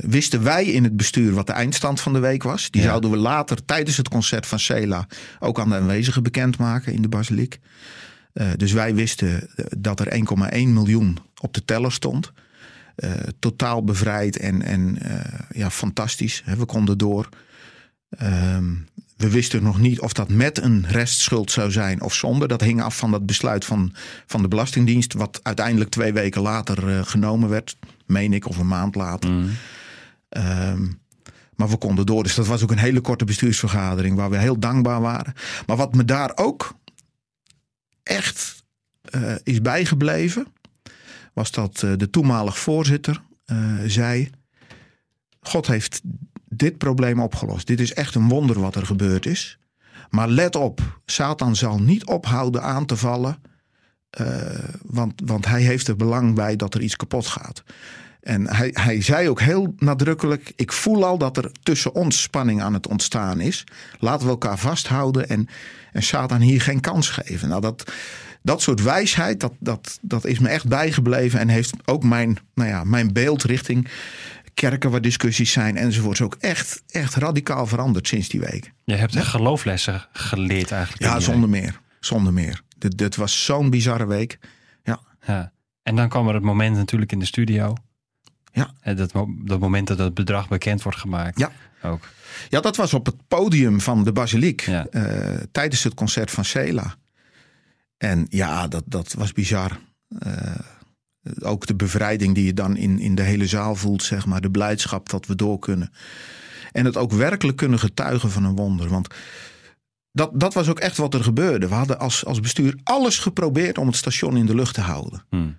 wisten 0.00 0.42
wij 0.42 0.64
in 0.64 0.84
het 0.84 0.96
bestuur 0.96 1.32
wat 1.32 1.46
de 1.46 1.52
eindstand 1.52 2.00
van 2.00 2.12
de 2.12 2.18
week 2.18 2.42
was. 2.42 2.70
Die 2.70 2.82
ja. 2.82 2.88
zouden 2.88 3.10
we 3.10 3.16
later 3.16 3.64
tijdens 3.64 3.96
het 3.96 4.08
concert 4.08 4.46
van 4.46 4.58
Cela 4.58 5.06
ook 5.38 5.60
aan 5.60 5.68
de 5.68 5.74
aanwezigen 5.74 6.22
bekendmaken 6.22 6.92
in 6.92 7.02
de 7.02 7.08
basiliek. 7.08 7.58
Eh, 8.32 8.46
dus 8.56 8.72
wij 8.72 8.94
wisten 8.94 9.50
dat 9.78 10.00
er 10.00 10.12
1,1 10.12 10.68
miljoen 10.68 11.18
op 11.40 11.54
de 11.54 11.64
teller 11.64 11.92
stond. 11.92 12.32
totaal 13.38 13.84
bevrijd 13.84 14.36
en, 14.36 14.62
en 14.62 14.98
ja, 15.52 15.70
fantastisch. 15.70 16.42
We 16.56 16.64
konden 16.64 16.98
door. 16.98 17.28
Ehm, 18.10 18.74
we 19.18 19.30
wisten 19.30 19.62
nog 19.62 19.78
niet 19.78 20.00
of 20.00 20.12
dat 20.12 20.28
met 20.28 20.62
een 20.62 20.86
restschuld 20.88 21.50
zou 21.50 21.70
zijn 21.70 22.02
of 22.02 22.14
zonder. 22.14 22.48
Dat 22.48 22.60
hing 22.60 22.82
af 22.82 22.96
van 22.96 23.10
dat 23.10 23.26
besluit 23.26 23.64
van, 23.64 23.94
van 24.26 24.42
de 24.42 24.48
Belastingdienst, 24.48 25.12
wat 25.12 25.40
uiteindelijk 25.42 25.90
twee 25.90 26.12
weken 26.12 26.42
later 26.42 26.88
uh, 26.88 27.00
genomen 27.04 27.48
werd, 27.48 27.76
meen 28.06 28.32
ik, 28.32 28.46
of 28.46 28.58
een 28.58 28.66
maand 28.66 28.94
later. 28.94 29.30
Mm. 29.30 29.50
Um, 30.28 31.00
maar 31.54 31.68
we 31.68 31.76
konden 31.76 32.06
door. 32.06 32.22
Dus 32.22 32.34
dat 32.34 32.46
was 32.46 32.62
ook 32.62 32.70
een 32.70 32.78
hele 32.78 33.00
korte 33.00 33.24
bestuursvergadering 33.24 34.16
waar 34.16 34.30
we 34.30 34.38
heel 34.38 34.58
dankbaar 34.58 35.00
waren. 35.00 35.34
Maar 35.66 35.76
wat 35.76 35.94
me 35.94 36.04
daar 36.04 36.32
ook 36.34 36.74
echt 38.02 38.64
uh, 39.10 39.34
is 39.42 39.60
bijgebleven, 39.60 40.46
was 41.32 41.50
dat 41.50 41.82
uh, 41.84 41.92
de 41.96 42.10
toenmalig 42.10 42.58
voorzitter 42.58 43.22
zei: 43.86 44.30
God 45.40 45.66
heeft 45.66 46.00
dit 46.48 46.78
probleem 46.78 47.20
opgelost. 47.20 47.66
Dit 47.66 47.80
is 47.80 47.92
echt 47.92 48.14
een 48.14 48.28
wonder 48.28 48.60
wat 48.60 48.74
er 48.74 48.86
gebeurd 48.86 49.26
is. 49.26 49.58
Maar 50.10 50.28
let 50.28 50.56
op, 50.56 51.00
Satan 51.04 51.56
zal 51.56 51.78
niet 51.78 52.04
ophouden 52.04 52.62
aan 52.62 52.86
te 52.86 52.96
vallen. 52.96 53.42
Uh, 54.20 54.26
want, 54.86 55.22
want 55.24 55.46
hij 55.46 55.62
heeft 55.62 55.88
er 55.88 55.96
belang 55.96 56.34
bij 56.34 56.56
dat 56.56 56.74
er 56.74 56.80
iets 56.80 56.96
kapot 56.96 57.26
gaat. 57.26 57.62
En 58.20 58.54
hij, 58.54 58.70
hij 58.72 59.02
zei 59.02 59.28
ook 59.28 59.40
heel 59.40 59.74
nadrukkelijk: 59.76 60.52
Ik 60.56 60.72
voel 60.72 61.04
al 61.04 61.18
dat 61.18 61.36
er 61.36 61.50
tussen 61.62 61.94
ons 61.94 62.22
spanning 62.22 62.62
aan 62.62 62.74
het 62.74 62.86
ontstaan 62.86 63.40
is. 63.40 63.64
Laten 63.98 64.24
we 64.26 64.32
elkaar 64.32 64.58
vasthouden 64.58 65.28
en, 65.28 65.48
en 65.92 66.02
Satan 66.02 66.40
hier 66.40 66.60
geen 66.60 66.80
kans 66.80 67.08
geven. 67.08 67.48
Nou, 67.48 67.60
dat, 67.60 67.92
dat 68.42 68.62
soort 68.62 68.82
wijsheid, 68.82 69.40
dat, 69.40 69.52
dat, 69.58 69.98
dat 70.00 70.24
is 70.24 70.38
me 70.38 70.48
echt 70.48 70.68
bijgebleven 70.68 71.40
en 71.40 71.48
heeft 71.48 71.74
ook 71.84 72.04
mijn, 72.04 72.38
nou 72.54 72.68
ja, 72.68 72.84
mijn 72.84 73.12
beeld 73.12 73.42
richting 73.42 73.88
kerken 74.58 74.90
waar 74.90 75.00
discussies 75.00 75.52
zijn 75.52 75.76
enzovoorts 75.76 76.20
ook 76.20 76.36
echt, 76.40 76.82
echt 76.88 77.14
radicaal 77.14 77.66
veranderd 77.66 78.08
sinds 78.08 78.28
die 78.28 78.40
week. 78.40 78.72
Je 78.84 78.94
hebt 78.94 79.12
ja? 79.12 79.22
gelooflessen 79.22 80.06
geleerd 80.12 80.70
eigenlijk. 80.70 81.02
Ja, 81.02 81.20
zonder 81.20 81.48
meer. 81.48 81.80
Zonder 82.00 82.32
meer. 82.32 82.62
dit, 82.78 82.98
dit 82.98 83.16
was 83.16 83.44
zo'n 83.44 83.70
bizarre 83.70 84.06
week. 84.06 84.38
Ja. 84.82 85.00
Ja. 85.26 85.52
En 85.82 85.96
dan 85.96 86.08
kwam 86.08 86.28
er 86.28 86.34
het 86.34 86.42
moment 86.42 86.76
natuurlijk 86.76 87.12
in 87.12 87.18
de 87.18 87.24
studio. 87.24 87.74
Ja. 88.52 88.70
En 88.80 88.96
Dat, 88.96 89.12
dat 89.44 89.60
moment 89.60 89.86
dat 89.86 89.98
het 89.98 90.14
bedrag 90.14 90.48
bekend 90.48 90.82
wordt 90.82 90.98
gemaakt. 90.98 91.38
Ja. 91.38 91.52
Ook. 91.82 92.08
Ja, 92.48 92.60
dat 92.60 92.76
was 92.76 92.94
op 92.94 93.06
het 93.06 93.16
podium 93.28 93.80
van 93.80 94.04
de 94.04 94.12
Basiliek. 94.12 94.60
Ja. 94.60 94.86
eh, 94.86 95.42
tijdens 95.52 95.84
het 95.84 95.94
concert 95.94 96.30
van 96.30 96.44
Sela. 96.44 96.94
En 97.96 98.26
ja, 98.28 98.68
dat, 98.68 98.82
dat 98.86 99.12
was 99.12 99.32
bizar. 99.32 99.78
Eh, 100.18 100.54
ook 101.40 101.66
de 101.66 101.74
bevrijding 101.74 102.34
die 102.34 102.44
je 102.44 102.54
dan 102.54 102.76
in, 102.76 102.98
in 102.98 103.14
de 103.14 103.22
hele 103.22 103.46
zaal 103.46 103.74
voelt, 103.74 104.02
zeg 104.02 104.26
maar. 104.26 104.40
De 104.40 104.50
blijdschap 104.50 105.08
dat 105.08 105.26
we 105.26 105.34
door 105.34 105.58
kunnen. 105.58 105.92
En 106.72 106.84
het 106.84 106.96
ook 106.96 107.12
werkelijk 107.12 107.56
kunnen 107.56 107.78
getuigen 107.78 108.30
van 108.30 108.44
een 108.44 108.56
wonder. 108.56 108.88
Want 108.88 109.08
dat, 110.12 110.30
dat 110.34 110.54
was 110.54 110.68
ook 110.68 110.80
echt 110.80 110.96
wat 110.96 111.14
er 111.14 111.22
gebeurde. 111.22 111.68
We 111.68 111.74
hadden 111.74 111.98
als, 111.98 112.24
als 112.24 112.40
bestuur 112.40 112.74
alles 112.82 113.18
geprobeerd 113.18 113.78
om 113.78 113.86
het 113.86 113.96
station 113.96 114.36
in 114.36 114.46
de 114.46 114.54
lucht 114.54 114.74
te 114.74 114.80
houden. 114.80 115.24
Hmm. 115.28 115.58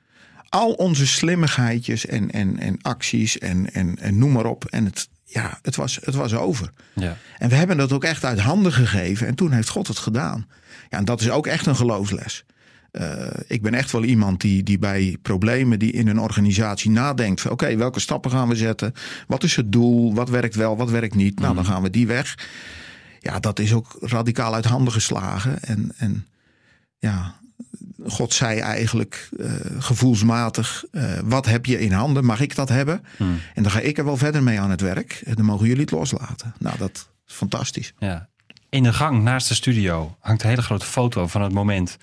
Al 0.50 0.72
onze 0.74 1.08
slimmigheidjes 1.08 2.06
en, 2.06 2.32
en, 2.32 2.60
en 2.60 2.78
acties 2.82 3.38
en, 3.38 3.74
en, 3.74 4.00
en 4.00 4.18
noem 4.18 4.32
maar 4.32 4.46
op. 4.46 4.66
En 4.66 4.86
het, 4.86 5.10
ja, 5.24 5.60
het, 5.62 5.76
was, 5.76 6.00
het 6.04 6.16
was 6.16 6.34
over. 6.34 6.72
Ja. 6.94 7.18
En 7.38 7.50
we 7.50 7.56
hebben 7.56 7.78
dat 7.78 7.92
ook 7.92 8.04
echt 8.04 8.26
uit 8.26 8.40
handen 8.40 8.74
gegeven. 8.74 9.28
En 9.28 9.36
toen 9.36 9.52
heeft 9.52 9.70
God 9.70 9.88
het 9.88 9.98
gedaan. 9.98 10.48
Ja, 10.90 10.98
en 10.98 11.06
dat 11.06 11.22
is 11.22 11.30
ook 11.30 11.48
echt 11.48 11.66
een 11.66 11.76
geloofsles. 11.76 12.46
Eh, 12.92 13.28
ik 13.48 13.62
ben 13.62 13.74
echt 13.74 13.92
wel 13.92 14.04
iemand 14.04 14.42
die, 14.42 14.64
die 14.64 14.80
bij 14.80 15.18
problemen 15.22 15.80
die 15.80 15.92
in 15.92 16.08
een 16.08 16.20
organisatie 16.20 16.92
nadenkt. 16.92 17.50
Oké, 17.50 17.76
welke 17.76 18.00
stappen 18.00 18.32
gaan 18.32 18.48
we 18.48 18.56
zetten? 18.56 18.94
Wat 19.28 19.44
is 19.44 19.56
het 19.56 19.72
doel? 19.72 20.14
Wat 20.14 20.30
werkt 20.30 20.56
wel? 20.56 20.78
Wat 20.78 20.90
werkt 20.90 21.16
niet? 21.16 21.40
Nou, 21.40 21.56
dan 21.56 21.66
gaan 21.66 21.82
we 21.82 21.90
die 21.90 22.08
weg. 22.08 22.38
Ja, 23.20 23.40
dat 23.40 23.60
is 23.60 23.74
ook 23.74 23.98
radicaal 24.00 24.54
uit 24.54 24.66
handen 24.66 24.94
geslagen. 24.94 25.62
En, 25.62 25.92
en 25.98 26.28
ja, 26.98 27.40
God 28.08 28.34
zei 28.34 28.60
eigenlijk 28.60 29.30
eh, 29.40 29.52
gevoelsmatig: 29.80 30.86
eh, 30.92 31.04
wat 31.24 31.46
heb 31.46 31.66
je 31.66 31.80
in 31.80 31.92
handen? 31.92 32.26
Mag 32.26 32.40
ik 32.40 32.56
dat 32.56 32.70
hebben? 32.70 33.04
Hmm. 33.18 33.40
En 33.54 33.64
dan 33.64 33.72
ga 33.72 33.80
ik 33.80 33.98
er 33.98 34.06
wel 34.06 34.18
verder 34.18 34.44
mee 34.44 34.60
aan 34.60 34.70
het 34.70 34.82
werk. 34.82 35.22
En 35.26 35.36
dan 35.36 35.46
mogen 35.46 35.68
jullie 35.68 35.82
het 35.82 35.92
loslaten. 35.92 36.54
Nou, 36.60 36.78
dat 36.78 37.10
is 37.28 37.34
fantastisch. 37.34 37.94
Ja. 38.00 38.28
In 38.70 38.84
de 38.84 38.94
gang 38.94 39.24
naast 39.24 39.48
de 39.48 39.54
studio 39.54 40.16
hangt 40.20 40.44
een 40.44 40.50
hele 40.50 40.62
grote 40.62 40.86
foto 40.86 41.28
van 41.28 41.42
het 41.42 41.54
moment 41.54 41.98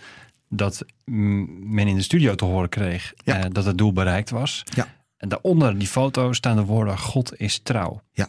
dat 0.48 0.84
men 1.04 1.86
in 1.86 1.96
de 1.96 2.02
studio 2.02 2.34
te 2.34 2.44
horen 2.44 2.68
kreeg 2.68 3.12
Ja. 3.24 3.36
eh, 3.38 3.50
dat 3.52 3.64
het 3.64 3.78
doel 3.78 3.92
bereikt 3.92 4.30
was. 4.30 4.62
Ja. 4.74 4.94
En 5.16 5.28
daaronder 5.28 5.78
die 5.78 5.88
foto 5.88 6.32
staan 6.32 6.56
de 6.56 6.64
woorden 6.64 6.98
God 6.98 7.38
is 7.40 7.58
trouw. 7.62 8.02
Ja. 8.12 8.28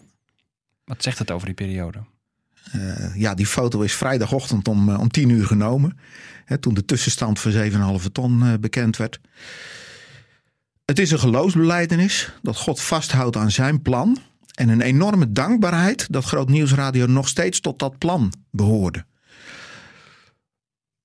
Wat 0.83 1.03
zegt 1.03 1.19
het 1.19 1.31
over 1.31 1.45
die 1.45 1.55
periode? 1.55 1.99
Eh, 2.71 3.15
ja, 3.15 3.33
die 3.33 3.45
foto 3.45 3.81
is 3.81 3.93
vrijdagochtend 3.93 4.67
om, 4.67 4.89
eh, 4.89 4.99
om 4.99 5.09
10 5.09 5.29
uur 5.29 5.45
genomen. 5.45 5.97
Hè, 6.45 6.57
toen 6.57 6.73
de 6.73 6.85
tussenstand 6.85 7.39
van 7.39 7.51
7,5 7.51 8.09
ton 8.11 8.57
bekend 8.59 8.97
werd. 8.97 9.19
Het 10.85 10.99
is 10.99 11.11
een 11.11 11.19
geloofsbeleidenis 11.19 12.31
dat 12.41 12.57
God 12.57 12.81
vasthoudt 12.81 13.35
aan 13.35 13.51
zijn 13.51 13.81
plan. 13.81 14.17
En 14.53 14.69
een 14.69 14.81
enorme 14.81 15.31
dankbaarheid 15.31 16.07
dat 16.09 16.25
Groot 16.25 16.49
Nieuwsradio 16.49 17.05
nog 17.05 17.27
steeds 17.27 17.59
tot 17.59 17.79
dat 17.79 17.97
plan 17.97 18.33
behoorde. 18.51 19.05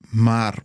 Maar 0.09 0.59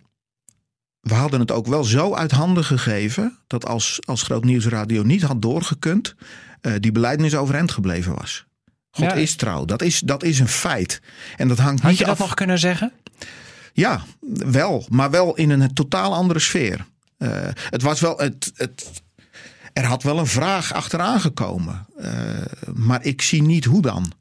we 1.08 1.14
hadden 1.14 1.40
het 1.40 1.52
ook 1.52 1.68
wel 1.68 1.84
zo 1.84 2.14
uit 2.16 2.32
handen 2.32 2.64
gegeven 2.64 3.38
dat 3.48 3.66
als, 3.66 4.00
als 4.06 4.22
Groot 4.24 4.44
Nieuwsradio 4.44 5.04
niet 5.04 5.22
had 5.22 5.42
doorgekund, 5.42 6.16
eh, 6.62 6.74
die 6.80 6.92
beleidenis 6.92 7.36
overeind 7.36 7.72
gebleven 7.72 8.16
was. 8.16 8.46
God 8.92 9.06
Ja. 9.06 9.14
is 9.14 9.36
trouw. 9.36 9.66
Dat 9.66 9.82
is, 9.82 10.00
dat 10.00 10.24
is 10.24 10.40
een 10.40 10.48
feit. 10.48 11.02
En 11.38 11.48
dat 11.48 11.58
hangt 11.58 11.82
Had 11.82 11.90
niet 11.90 12.00
je 12.00 12.06
dat 12.06 12.14
af. 12.14 12.20
nog 12.20 12.34
kunnen 12.34 12.60
zeggen? 12.60 12.92
Ja, 13.74 14.02
wel. 14.46 14.86
Maar 14.90 15.10
wel 15.12 15.36
in 15.36 15.50
een 15.50 15.74
totaal 15.74 16.14
andere 16.14 16.40
sfeer. 16.40 16.86
Eh, 17.18 17.30
het 17.70 17.82
was 17.82 18.00
wel. 18.02 18.18
Het, 18.18 18.52
het, 18.56 18.92
er 19.74 19.86
had 19.86 20.04
wel 20.04 20.20
een 20.20 20.28
vraag 20.28 20.74
achteraan 20.74 21.20
gekomen. 21.22 21.86
Eh, 21.98 22.12
maar 22.74 23.04
ik 23.06 23.22
zie 23.22 23.42
niet 23.42 23.66
hoe 23.66 23.82
dan. 23.82 24.12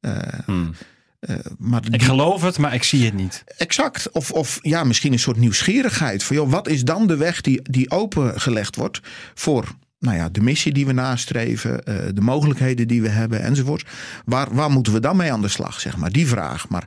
Eh, 0.00 0.16
Hmm. 0.44 0.74
Eh, 1.20 1.36
maar 1.58 1.82
Ik 1.90 2.02
geloof 2.02 2.42
het, 2.42 2.58
maar 2.58 2.74
ik 2.74 2.82
zie 2.82 3.04
het 3.04 3.14
niet. 3.14 3.44
Exact. 3.56 4.10
Of, 4.12 4.30
of 4.30 4.58
ja, 4.62 4.84
misschien 4.84 5.12
een 5.12 5.18
soort 5.18 5.36
nieuwsgierigheid. 5.36 6.22
Van, 6.22 6.36
joh, 6.36 6.50
wat 6.50 6.68
is 6.68 6.84
dan 6.84 7.06
de 7.06 7.16
weg 7.16 7.40
die, 7.40 7.60
die 7.62 7.90
opengelegd 7.90 8.76
wordt 8.76 9.00
voor 9.34 9.76
nou 9.98 10.16
ja, 10.16 10.28
de 10.28 10.40
missie 10.40 10.72
die 10.72 10.86
we 10.86 10.92
nastreven, 10.92 11.84
eh, 11.84 11.94
de 12.14 12.20
mogelijkheden 12.20 12.88
die 12.88 13.02
we 13.02 13.08
hebben 13.08 13.42
enzovoort. 13.42 13.84
Waar, 14.24 14.54
waar 14.54 14.70
moeten 14.70 14.92
we 14.92 15.00
dan 15.00 15.16
mee 15.16 15.32
aan 15.32 15.42
de 15.42 15.48
slag, 15.48 15.80
zeg 15.80 15.96
maar? 15.96 16.12
Die 16.12 16.26
vraag. 16.26 16.68
Maar, 16.68 16.84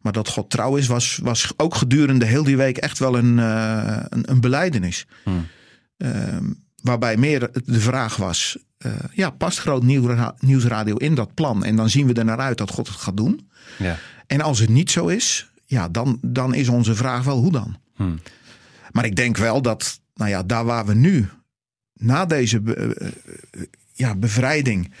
maar 0.00 0.12
dat 0.12 0.28
God 0.28 0.50
trouw 0.50 0.76
is, 0.76 0.86
was, 0.86 1.18
was 1.22 1.52
ook 1.56 1.74
gedurende 1.74 2.24
heel 2.24 2.44
die 2.44 2.56
week 2.56 2.76
echt 2.76 2.98
wel 2.98 3.18
een, 3.18 3.38
eh, 3.38 4.02
een, 4.08 4.30
een 4.30 4.40
beleidenis. 4.40 5.06
Hmm. 5.22 5.46
Ehm, 5.96 6.50
waarbij 6.84 7.16
meer 7.16 7.50
de 7.64 7.80
vraag 7.80 8.16
was, 8.16 8.58
eh, 8.78 8.92
ja, 9.12 9.30
past 9.30 9.58
Groot 9.58 9.82
Nieuwsradio 10.38 10.96
in 10.96 11.14
dat 11.14 11.34
plan? 11.34 11.64
En 11.64 11.76
dan 11.76 11.90
zien 11.90 12.06
we 12.06 12.12
er 12.12 12.24
naar 12.24 12.38
uit 12.38 12.58
dat 12.58 12.70
God 12.70 12.86
het 12.86 12.96
gaat 12.96 13.16
doen. 13.16 13.48
Ja. 13.78 13.98
En 14.26 14.40
als 14.40 14.58
het 14.58 14.68
niet 14.68 14.90
zo 14.90 15.06
is, 15.06 15.50
ja, 15.66 15.88
dan, 15.88 16.18
dan 16.22 16.54
is 16.54 16.68
onze 16.68 16.94
vraag 16.94 17.24
wel 17.24 17.38
hoe 17.38 17.52
dan. 17.52 17.76
Hmm. 17.94 18.20
Maar 18.92 19.04
ik 19.04 19.16
denk 19.16 19.36
wel 19.36 19.62
dat, 19.62 20.00
nou 20.14 20.30
ja, 20.30 20.42
daar 20.42 20.64
waar 20.64 20.86
we 20.86 20.94
nu, 20.94 21.28
na 21.94 22.24
deze 22.26 22.60
be- 22.60 22.74
eh, 22.74 23.10
ja, 23.92 24.14
bevrijding, 24.14 24.92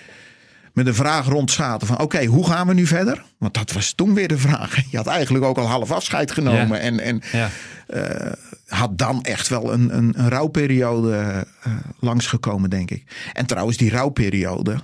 met 0.74 0.84
de 0.84 0.94
vraag 0.94 1.26
rond 1.26 1.50
zaten 1.50 1.86
van 1.86 2.00
oké, 2.00 2.24
hoe 2.24 2.46
gaan 2.46 2.66
we 2.66 2.74
nu 2.74 2.86
verder? 2.86 3.24
Want 3.38 3.54
dat 3.54 3.72
was 3.72 3.92
toen 3.92 4.14
weer 4.14 4.28
de 4.28 4.38
vraag. 4.38 4.76
Je 4.90 4.96
had 4.96 5.06
eigenlijk 5.06 5.44
ook 5.44 5.58
al 5.58 5.66
half 5.66 5.90
afscheid 5.90 6.30
genomen. 6.32 6.68
Ja. 6.68 6.78
En, 6.78 7.00
en 7.00 7.22
Ja. 7.32 7.50
eh, 7.86 8.32
had 8.66 8.98
dan 8.98 9.22
echt 9.22 9.48
wel 9.48 9.72
een, 9.72 9.96
een, 9.96 10.12
een 10.16 10.28
rouwperiode 10.28 11.46
eh, 11.62 11.72
langsgekomen, 12.00 12.70
denk 12.70 12.90
ik. 12.90 13.04
En 13.32 13.46
trouwens, 13.46 13.76
die 13.76 13.90
rouwperiode, 13.90 14.76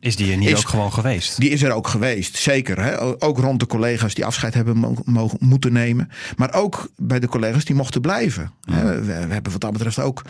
Is 0.00 0.16
die 0.16 0.30
er 0.32 0.36
niet 0.38 0.48
Is- 0.48 0.58
ook 0.58 0.68
gewoon 0.68 0.92
geweest? 0.92 1.40
die 1.40 1.50
is 1.50 1.62
er 1.62 1.72
ook 1.72 1.88
geweest, 1.88 2.36
zeker. 2.36 2.82
Hè? 2.82 3.22
Ook 3.24 3.38
rond 3.38 3.60
de 3.60 3.66
collega's 3.66 4.14
die 4.14 4.24
afscheid 4.24 4.54
hebben 4.54 4.76
mo- 4.76 4.96
mogen, 5.04 5.38
moeten 5.40 5.72
nemen. 5.72 6.10
Maar 6.36 6.52
ook 6.54 6.88
bij 6.96 7.20
de 7.20 7.28
collega's 7.28 7.64
die 7.64 7.76
mochten 7.76 8.00
blijven. 8.00 8.52
Hè? 8.70 8.84
We, 9.00 9.04
we 9.26 9.32
hebben 9.32 9.52
wat 9.52 9.60
dat 9.60 9.72
betreft 9.72 9.98
ook 9.98 10.22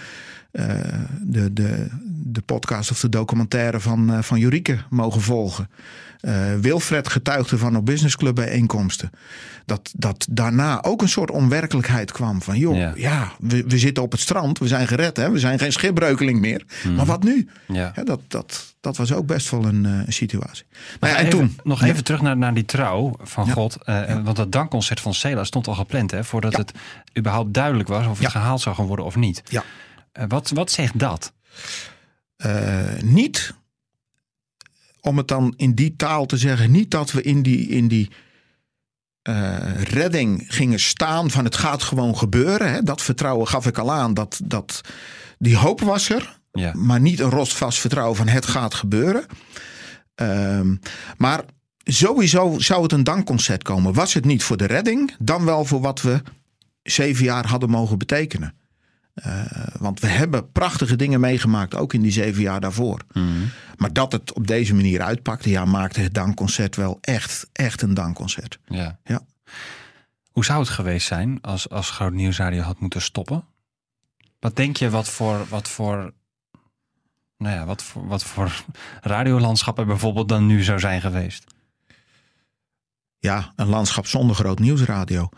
de, 0.52 1.52
de, 1.52 1.86
de 2.06 2.40
podcast 2.40 2.90
of 2.90 3.00
de 3.00 3.08
documentaire 3.08 3.80
van, 3.80 4.12
eh, 4.12 4.22
van 4.22 4.38
Jurike 4.38 4.78
mogen 4.90 5.20
volgen. 5.20 5.68
Eh, 6.20 6.54
Wilfred 6.60 7.08
getuigde 7.08 7.58
van 7.58 7.76
op 7.76 7.86
businessclub 7.86 8.34
bijeenkomsten. 8.34 9.10
Dat, 9.66 9.90
dat 9.96 10.26
daarna 10.30 10.82
ook 10.82 11.02
een 11.02 11.08
soort 11.08 11.30
onwerkelijkheid 11.30 12.12
kwam. 12.12 12.42
Van 12.42 12.58
joh, 12.58 12.76
Ja. 12.76 12.92
ja, 12.96 13.32
we, 13.38 13.64
we 13.66 13.78
zitten 13.78 14.02
op 14.02 14.12
het 14.12 14.20
strand. 14.20 14.58
We 14.58 14.68
zijn 14.68 14.86
gered. 14.86 15.16
Hè? 15.16 15.30
We 15.30 15.38
zijn 15.38 15.58
geen 15.58 15.72
schipbreukeling 15.72 16.40
meer. 16.40 16.64
Maar 16.96 17.06
wat 17.06 17.22
nu? 17.22 17.48
Ja. 17.68 17.92
Ja, 17.96 18.02
dat, 18.04 18.20
dat, 18.28 18.74
dat 18.80 18.96
was 18.96 19.12
ook 19.12 19.26
best 19.26 19.50
wel 19.50 19.64
een, 19.64 19.86
eh, 19.86 19.92
een 20.06 20.12
situatie. 20.12 20.64
Nou 21.00 21.12
ja, 21.12 21.18
en 21.18 21.26
Even- 21.26 21.38
toen. 21.38 21.58
Nog 21.64 21.82
even 21.82 22.04
terug 22.04 22.20
naar, 22.20 22.36
naar 22.36 22.54
die 22.54 22.64
trouw 22.64 23.16
van. 23.22 23.50
God. 23.50 23.76
Eh, 23.84 24.22
Want 24.24 24.36
het 24.36 24.52
dankconcert 24.52 25.00
van 25.00 25.14
Cela 25.14 25.44
stond 25.44 25.66
al 25.68 25.74
gepland, 25.74 26.10
hè, 26.10 26.24
voordat 26.24 26.56
het 26.56 26.72
überhaupt 27.18 27.54
duidelijk 27.54 27.88
was 27.88 28.06
of 28.06 28.18
het 28.18 28.28
gehaald 28.30 28.60
zou 28.60 28.74
gaan 28.76 28.86
worden 28.86 29.04
of 29.04 29.16
niet. 29.16 29.42
Ja. 29.48 29.64
Eh, 30.12 30.24
wat, 30.28 30.50
wat 30.50 30.70
zegt 30.70 30.98
dat? 30.98 31.32
Eh, 32.36 33.00
niet, 33.02 33.54
om 35.00 35.16
het 35.16 35.28
dan 35.28 35.54
in 35.56 35.74
die 35.74 35.96
taal 35.96 36.26
te 36.26 36.36
zeggen, 36.36 36.70
niet 36.70 36.90
dat 36.90 37.10
we 37.12 37.22
in 37.22 37.42
die, 37.42 37.68
in 37.68 37.88
die 37.88 38.10
eh, 39.22 39.82
redding 39.82 40.44
gingen 40.48 40.80
staan 40.80 41.30
van 41.30 41.44
het 41.44 41.56
gaat 41.56 41.82
gewoon 41.82 42.16
gebeuren. 42.18 42.72
Hè? 42.72 42.82
Dat 42.82 43.02
vertrouwen 43.02 43.48
gaf 43.48 43.66
ik 43.66 43.78
al 43.78 43.92
aan. 43.92 44.14
Dat, 44.14 44.40
dat, 44.44 44.80
die 45.38 45.56
hoop 45.56 45.80
was 45.80 46.08
er, 46.08 46.38
Ja. 46.52 46.72
maar 46.74 47.00
niet 47.00 47.20
een 47.20 47.30
rostvast 47.30 47.78
vertrouwen 47.78 48.16
van 48.16 48.28
het 48.28 48.46
gaat 48.46 48.74
gebeuren. 48.74 49.24
Ehm, 50.14 50.76
maar 51.16 51.44
sowieso 51.84 52.58
zou 52.58 52.82
het 52.82 52.92
een 52.92 53.04
dankconcert 53.04 53.62
komen. 53.62 53.92
Was 53.92 54.14
het 54.14 54.24
niet 54.24 54.42
voor 54.42 54.56
de 54.56 54.66
redding, 54.66 55.14
dan 55.18 55.44
wel 55.44 55.64
voor 55.64 55.80
wat 55.80 56.02
we 56.02 56.22
zeven 56.82 57.24
jaar 57.24 57.46
hadden 57.46 57.70
mogen 57.70 57.98
betekenen. 57.98 58.54
Eh, 59.14 59.44
want 59.78 60.00
we 60.00 60.06
hebben 60.06 60.52
prachtige 60.52 60.96
dingen 60.96 61.20
meegemaakt, 61.20 61.74
ook 61.74 61.92
in 61.92 62.02
die 62.02 62.12
zeven 62.12 62.42
jaar 62.42 62.60
daarvoor. 62.60 63.00
Maar 63.76 63.92
dat 63.92 64.12
het 64.12 64.32
op 64.32 64.46
deze 64.46 64.74
manier 64.74 65.02
uitpakte, 65.02 65.50
ja, 65.50 65.64
maakte 65.64 66.00
het 66.00 66.14
dankconcert 66.14 66.76
wel 66.76 66.98
echt, 67.00 67.48
echt 67.52 67.82
een 67.82 67.94
dankconcert. 67.94 68.58
Ja. 68.66 68.98
Ja. 69.04 69.20
Hoe 70.30 70.44
zou 70.44 70.60
het 70.60 70.68
geweest 70.68 71.06
zijn 71.06 71.38
als, 71.40 71.68
als 71.68 71.90
Groot 71.90 72.12
Nieuwsradio 72.12 72.62
had 72.62 72.80
moeten 72.80 73.02
stoppen? 73.02 73.44
Wat 74.38 74.56
denk 74.56 74.76
je 74.76 74.90
wat 74.90 75.08
voor, 75.08 75.46
wat 75.48 75.68
voor, 75.68 76.12
nou 77.36 77.54
ja, 77.56 77.64
wat 77.64 77.82
voor, 77.82 78.06
wat 78.06 78.24
voor 78.24 78.64
radiolandschap 79.00 79.78
er 79.78 79.86
bijvoorbeeld 79.86 80.28
dan 80.28 80.46
nu 80.46 80.62
zou 80.62 80.78
zijn 80.78 81.00
geweest? 81.00 81.44
Ja, 83.18 83.52
een 83.56 83.68
landschap 83.68 84.06
zonder 84.06 84.36
groot 84.36 84.58
nieuwsradio. 84.58 85.28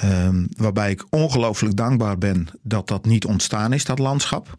Ehm, 0.00 0.44
waarbij 0.56 0.90
ik 0.90 1.04
ongelooflijk 1.10 1.76
dankbaar 1.76 2.18
ben 2.18 2.46
dat 2.62 2.88
dat 2.88 3.04
niet 3.04 3.24
ontstaan 3.24 3.72
is, 3.72 3.84
dat 3.84 3.98
landschap. 3.98 4.58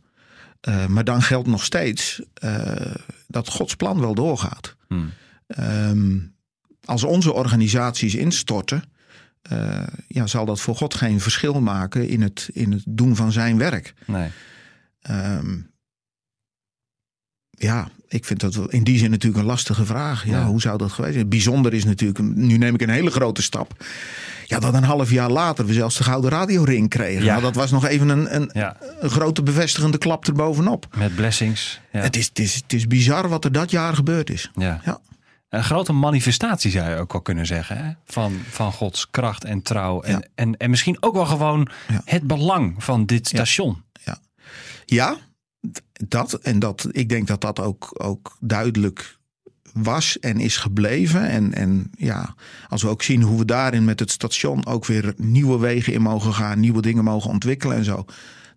Eh, 0.62 0.86
maar 0.86 1.04
dan 1.04 1.22
geldt 1.22 1.48
nog 1.48 1.64
steeds 1.64 2.22
eh, 2.34 2.96
dat 3.28 3.50
Gods 3.50 3.76
plan 3.76 4.00
wel 4.00 4.16
doorgaat. 4.16 4.76
Hmm. 4.88 5.10
Ehm, 5.48 6.18
als 6.86 7.04
onze 7.04 7.34
organisaties 7.34 8.16
instorten, 8.16 8.84
eh, 9.42 9.88
ja, 10.08 10.28
zal 10.28 10.46
dat 10.46 10.62
voor 10.62 10.76
God 10.76 10.94
geen 10.94 11.20
verschil 11.20 11.62
maken 11.62 12.08
in 12.08 12.22
het, 12.22 12.50
in 12.54 12.72
het 12.72 12.84
doen 12.88 13.16
van 13.16 13.32
zijn 13.32 13.58
werk. 13.58 13.94
Nee. 14.06 14.30
Ehm, 15.02 15.58
ja, 17.58 17.88
ik 18.08 18.26
vind 18.26 18.40
dat 18.40 18.60
in 18.74 18.84
die 18.84 18.98
zin 18.98 19.10
natuurlijk 19.10 19.42
een 19.42 19.48
lastige 19.50 19.86
vraag. 19.86 20.26
Ja, 20.26 20.32
Ja. 20.32 20.46
Hoe 20.46 20.62
zou 20.62 20.78
dat 20.78 20.92
geweest 20.92 21.14
zijn? 21.14 21.30
Bijzonder 21.30 21.74
is 21.74 21.86
natuurlijk, 21.86 22.20
nu 22.20 22.58
neem 22.58 22.74
ik 22.74 22.82
een 22.82 22.90
hele 22.90 23.12
grote 23.12 23.42
stap. 23.42 23.86
Ja, 24.46 24.60
dat 24.60 24.74
een 24.74 24.84
half 24.84 25.12
jaar 25.12 25.30
later 25.30 25.66
we 25.66 25.74
zelfs 25.74 25.98
de 25.98 26.04
Gouden 26.04 26.30
Radioring 26.30 26.90
kregen. 26.90 27.24
Ja. 27.24 27.30
Nou, 27.32 27.42
dat 27.42 27.56
was 27.56 27.72
nog 27.72 27.86
even 27.86 28.10
een, 28.10 28.36
een, 28.36 28.50
Ja, 28.54 28.78
een 29.00 29.10
grote 29.10 29.44
bevestigende 29.44 29.98
klap 29.98 30.28
erbovenop. 30.28 30.88
met 30.98 31.16
blessings. 31.16 31.80
Ja. 31.92 32.00
Het, 32.02 32.16
is, 32.16 32.26
het, 32.26 32.40
is, 32.40 32.56
het 32.56 32.74
is 32.74 32.88
bizar 32.88 33.30
wat 33.30 33.46
er 33.46 33.52
dat 33.52 33.72
jaar 33.72 33.96
gebeurd 33.96 34.30
is. 34.30 34.52
Ja. 34.56 34.82
Ja. 34.86 35.00
Een 35.50 35.64
grote 35.64 35.94
manifestatie 35.94 36.72
zou 36.72 36.90
je 36.90 36.96
ook 36.96 37.12
wel 37.12 37.22
kunnen 37.22 37.46
zeggen. 37.46 37.78
Hè? 37.86 37.92
Van, 38.06 38.40
van 38.50 38.72
Gods 38.72 39.10
kracht 39.12 39.44
en 39.44 39.62
trouw. 39.62 40.02
En, 40.02 40.12
Ja. 40.12 40.22
en, 40.36 40.58
en 40.58 40.70
misschien 40.70 40.98
ook 41.00 41.14
wel 41.14 41.26
gewoon 41.26 41.70
Ja. 41.88 42.02
het 42.06 42.24
belang 42.24 42.76
van 42.84 43.06
dit 43.06 43.28
station. 43.28 43.84
Ja, 44.86 45.18
dat. 46.08 46.34
En 46.34 46.60
dat, 46.60 46.88
ik 46.92 47.10
denk 47.10 47.28
dat 47.28 47.42
dat 47.42 47.60
ook, 47.60 47.90
ook 47.94 48.38
duidelijk 48.40 49.18
was 49.74 50.20
en 50.20 50.40
is 50.40 50.58
gebleven. 50.58 51.28
En, 51.30 51.54
en 51.54 51.92
ja, 51.98 52.36
als 52.68 52.82
we 52.82 52.90
ook 52.90 53.04
zien 53.04 53.22
hoe 53.22 53.38
we 53.38 53.46
daarin 53.46 53.86
met 53.86 54.00
het 54.00 54.12
station 54.12 54.66
ook 54.66 54.86
weer 54.86 55.14
nieuwe 55.18 55.60
wegen 55.60 55.94
in 55.94 56.02
mogen 56.02 56.34
gaan, 56.34 56.60
nieuwe 56.60 56.82
dingen 56.82 57.04
mogen 57.04 57.30
ontwikkelen 57.30 57.78
en 57.78 57.84
zo. 57.84 58.06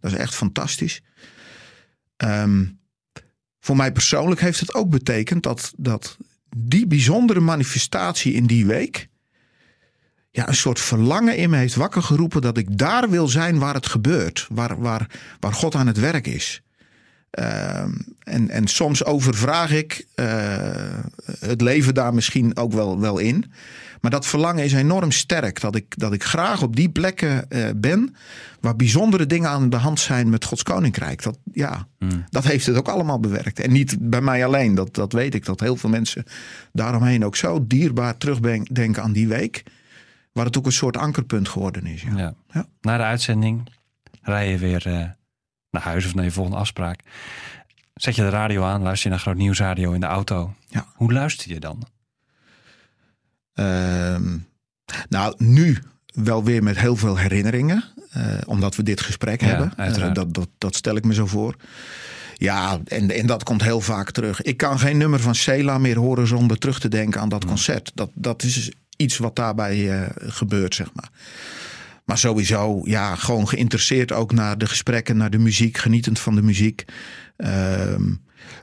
Dat 0.01 0.13
is 0.13 0.19
echt 0.19 0.35
fantastisch. 0.35 1.03
Ehm, 2.17 2.65
voor 3.61 3.77
mij 3.77 3.93
persoonlijk 3.93 4.41
heeft 4.41 4.61
het 4.61 4.75
ook 4.75 4.91
betekend 4.91 5.43
dat, 5.43 5.73
dat 5.77 6.17
die 6.57 6.87
bijzondere 6.87 7.41
manifestatie 7.41 8.33
in 8.33 8.47
die 8.47 8.67
week. 8.67 9.09
Ja, 10.31 10.49
een 10.49 10.55
soort 10.55 10.81
verlangen 10.81 11.37
in 11.37 11.51
me 11.51 11.57
heeft 11.57 11.75
wakker 11.75 12.03
geroepen 12.03 12.41
dat 12.41 12.59
ik 12.59 12.79
daar 12.79 13.11
wil 13.11 13.29
zijn 13.29 13.59
waar 13.59 13.75
het 13.75 13.87
gebeurt. 13.87 14.47
Waar, 14.51 14.81
waar, 14.81 15.11
waar 15.41 15.53
God 15.53 15.75
aan 15.75 15.87
het 15.87 15.99
werk 15.99 16.27
is. 16.27 16.63
Ehm, 17.39 17.91
en, 18.23 18.51
en 18.51 18.67
soms 18.67 19.05
overvraag 19.05 19.71
ik 19.71 20.07
eh, 20.15 20.27
het 21.39 21.61
leven 21.61 21.95
daar 21.95 22.15
misschien 22.15 22.57
ook 22.57 22.73
wel, 22.73 23.01
wel 23.01 23.19
in. 23.19 23.53
Maar 24.01 24.11
dat 24.11 24.27
verlangen 24.27 24.65
is 24.65 24.73
enorm 24.73 25.11
sterk. 25.11 25.61
Dat 25.61 25.77
ik, 25.77 25.99
dat 25.99 26.13
ik 26.13 26.25
graag 26.25 26.63
op 26.63 26.77
die 26.77 26.89
plekken 26.89 27.51
eh, 27.51 27.69
ben 27.77 28.15
waar 28.61 28.77
bijzondere 28.77 29.27
dingen 29.27 29.49
aan 29.49 29.71
de 29.71 29.77
hand 29.77 30.01
zijn 30.01 30.31
met 30.31 30.45
Gods 30.45 30.63
Koninkrijk. 30.63 31.23
Dat, 31.23 31.39
ja, 31.53 31.87
dat 32.31 32.45
heeft 32.45 32.67
het 32.67 32.77
ook 32.77 32.89
allemaal 32.89 33.21
bewerkt. 33.21 33.61
En 33.61 33.73
niet 33.73 33.97
bij 34.01 34.21
mij 34.21 34.45
alleen. 34.45 34.75
Dat, 34.75 34.95
dat 34.95 35.13
weet 35.13 35.35
ik. 35.35 35.45
Dat 35.45 35.61
heel 35.61 35.77
veel 35.77 35.91
mensen 35.91 36.25
daaromheen 36.73 37.25
ook 37.25 37.37
zo 37.37 37.67
dierbaar 37.67 38.17
terugdenken 38.17 39.03
aan 39.03 39.13
die 39.13 39.29
week. 39.29 39.63
Waar 40.33 40.45
het 40.45 40.59
ook 40.59 40.67
een 40.67 40.73
soort 40.73 40.97
ankerpunt 40.97 41.49
geworden 41.49 41.87
is. 41.87 42.03
Ja. 42.03 42.17
Ja. 42.17 42.35
Ja. 42.51 42.67
Na 42.81 42.97
de 42.97 43.03
uitzending 43.03 43.71
rij 44.23 44.51
je 44.51 44.59
weer 44.59 44.87
eh, 44.87 45.05
naar 45.71 45.83
huis 45.83 46.05
of 46.07 46.15
naar 46.15 46.25
je 46.25 46.31
volgende 46.31 46.59
afspraak. 46.59 47.01
Zet 47.95 48.15
je 48.17 48.23
de 48.23 48.29
radio 48.29 48.63
aan, 48.65 48.83
luister 48.83 49.05
je 49.09 49.15
naar 49.15 49.25
Groot 49.25 49.37
Nieuwsradio 49.37 49.93
in 49.93 50.01
de 50.01 50.07
auto. 50.07 50.55
Ja. 50.69 50.87
Hoe 50.95 51.13
luister 51.13 51.51
je 51.51 51.61
dan? 51.61 51.87
Ehm, 53.55 54.37
nou, 55.09 55.35
nu 55.39 55.79
wel 56.07 56.45
weer 56.45 56.63
met 56.63 56.79
heel 56.79 56.97
veel 56.97 57.17
herinneringen. 57.17 57.85
eh, 58.11 58.25
omdat 58.47 58.77
we 58.77 58.83
dit 58.83 59.01
gesprek 59.01 59.41
Ja, 59.41 59.47
hebben. 59.47 59.73
Eh, 59.77 60.13
dat, 60.15 60.35
dat, 60.35 60.49
dat 60.59 60.75
stel 60.75 60.97
ik 60.97 61.05
me 61.05 61.15
zo 61.15 61.27
voor. 61.27 61.57
Ja, 62.35 62.79
en, 62.85 63.11
en 63.11 63.27
dat 63.27 63.43
komt 63.43 63.63
heel 63.63 63.81
vaak 63.81 64.11
terug. 64.11 64.43
Ik 64.43 64.57
kan 64.57 64.79
geen 64.79 64.97
nummer 64.97 65.21
van 65.21 65.35
Sela 65.35 65.79
meer 65.79 65.99
horen 65.99 66.27
zonder 66.27 66.59
terug 66.59 66.81
te 66.81 66.89
denken 66.89 67.21
aan 67.21 67.29
dat 67.29 67.45
concert. 67.45 67.91
Dat, 67.95 68.11
dat 68.15 68.43
is 68.43 68.73
iets 68.97 69.17
wat 69.19 69.37
daarbij 69.37 69.91
eh, 70.01 70.11
gebeurt, 70.17 70.75
zeg 70.75 70.89
maar. 70.95 71.11
Maar 72.09 72.19
sowieso, 72.19 72.81
ja, 72.85 73.15
gewoon 73.15 73.49
geïnteresseerd 73.49 74.13
ook 74.13 74.33
naar 74.33 74.59
de 74.59 74.67
gesprekken, 74.67 75.17
naar 75.17 75.31
de 75.31 75.39
muziek, 75.39 75.77
genietend 75.77 76.19
van 76.19 76.35
de 76.35 76.43
muziek. 76.43 76.85
Ehm, 77.37 78.15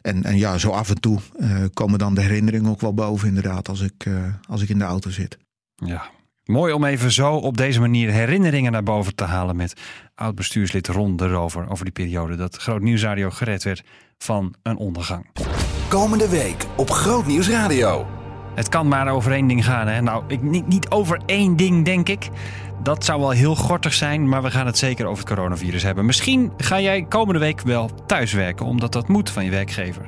en, 0.02 0.24
en 0.24 0.38
ja, 0.38 0.58
zo 0.58 0.70
af 0.70 0.90
en 0.90 1.00
toe 1.00 1.20
eh, 1.40 1.64
komen 1.74 2.00
dan 2.00 2.16
de 2.16 2.22
herinneringen 2.22 2.70
ook 2.70 2.82
wel 2.82 2.94
boven, 2.94 3.28
inderdaad, 3.28 3.70
als 3.70 3.82
ik, 3.82 4.06
eh, 4.06 4.14
als 4.50 4.62
ik 4.62 4.70
in 4.70 4.78
de 4.78 4.84
auto 4.84 5.10
zit. 5.10 5.38
Ja. 5.76 6.10
Mooi 6.44 6.74
om 6.74 6.84
even 6.84 7.12
zo 7.12 7.34
op 7.34 7.58
deze 7.58 7.80
manier 7.80 8.12
herinneringen 8.12 8.72
naar 8.72 8.84
boven 8.84 9.16
te 9.16 9.24
halen 9.24 9.56
met 9.56 9.74
oud-bestuurslid 10.16 10.88
Ron 10.88 11.18
de 11.18 11.28
Rover 11.28 11.70
over 11.70 11.86
die 11.86 11.94
periode 11.94 12.36
dat 12.36 12.56
Groot 12.56 12.82
Nieuwsradio 12.82 13.30
gered 13.30 13.64
werd 13.64 13.84
van 14.18 14.54
een 14.64 14.78
ondergang. 14.78 15.26
Komende 15.90 16.30
week 16.30 16.66
op 16.76 16.90
Groot 16.90 17.26
Nieuws 17.26 17.50
Radio. 17.50 18.14
Het 18.56 18.70
kan 18.70 18.88
maar 18.88 19.08
over 19.08 19.32
één 19.32 19.48
ding 19.48 19.65
gaan. 19.65 19.88
Hè? 19.88 20.02
Nou, 20.02 20.24
ik, 20.28 20.41
niet, 20.41 20.68
niet 20.68 20.89
over 20.89 21.20
één 21.26 21.56
ding, 21.56 21.86
denk 21.86 22.10
ik. 22.10 22.30
Dat 22.84 23.06
zou 23.06 23.20
wel 23.20 23.30
heel 23.30 23.56
gortig 23.56 23.94
zijn, 23.94 24.30
maar 24.30 24.44
we 24.44 24.52
gaan 24.52 24.65
het 24.65 24.78
zeker 24.78 25.06
over 25.06 25.24
het 25.26 25.34
coronavirus 25.34 25.84
hebben. 25.84 26.06
Misschien 26.06 26.52
ga 26.58 26.80
jij 26.80 27.06
komende 27.10 27.39
week 27.39 27.62
wel 27.62 27.89
thuiswerken, 28.06 28.65
omdat 28.65 28.91
dat 28.91 29.08
moet 29.08 29.30
van 29.30 29.46
je 29.46 29.52
werkgever. 29.52 30.08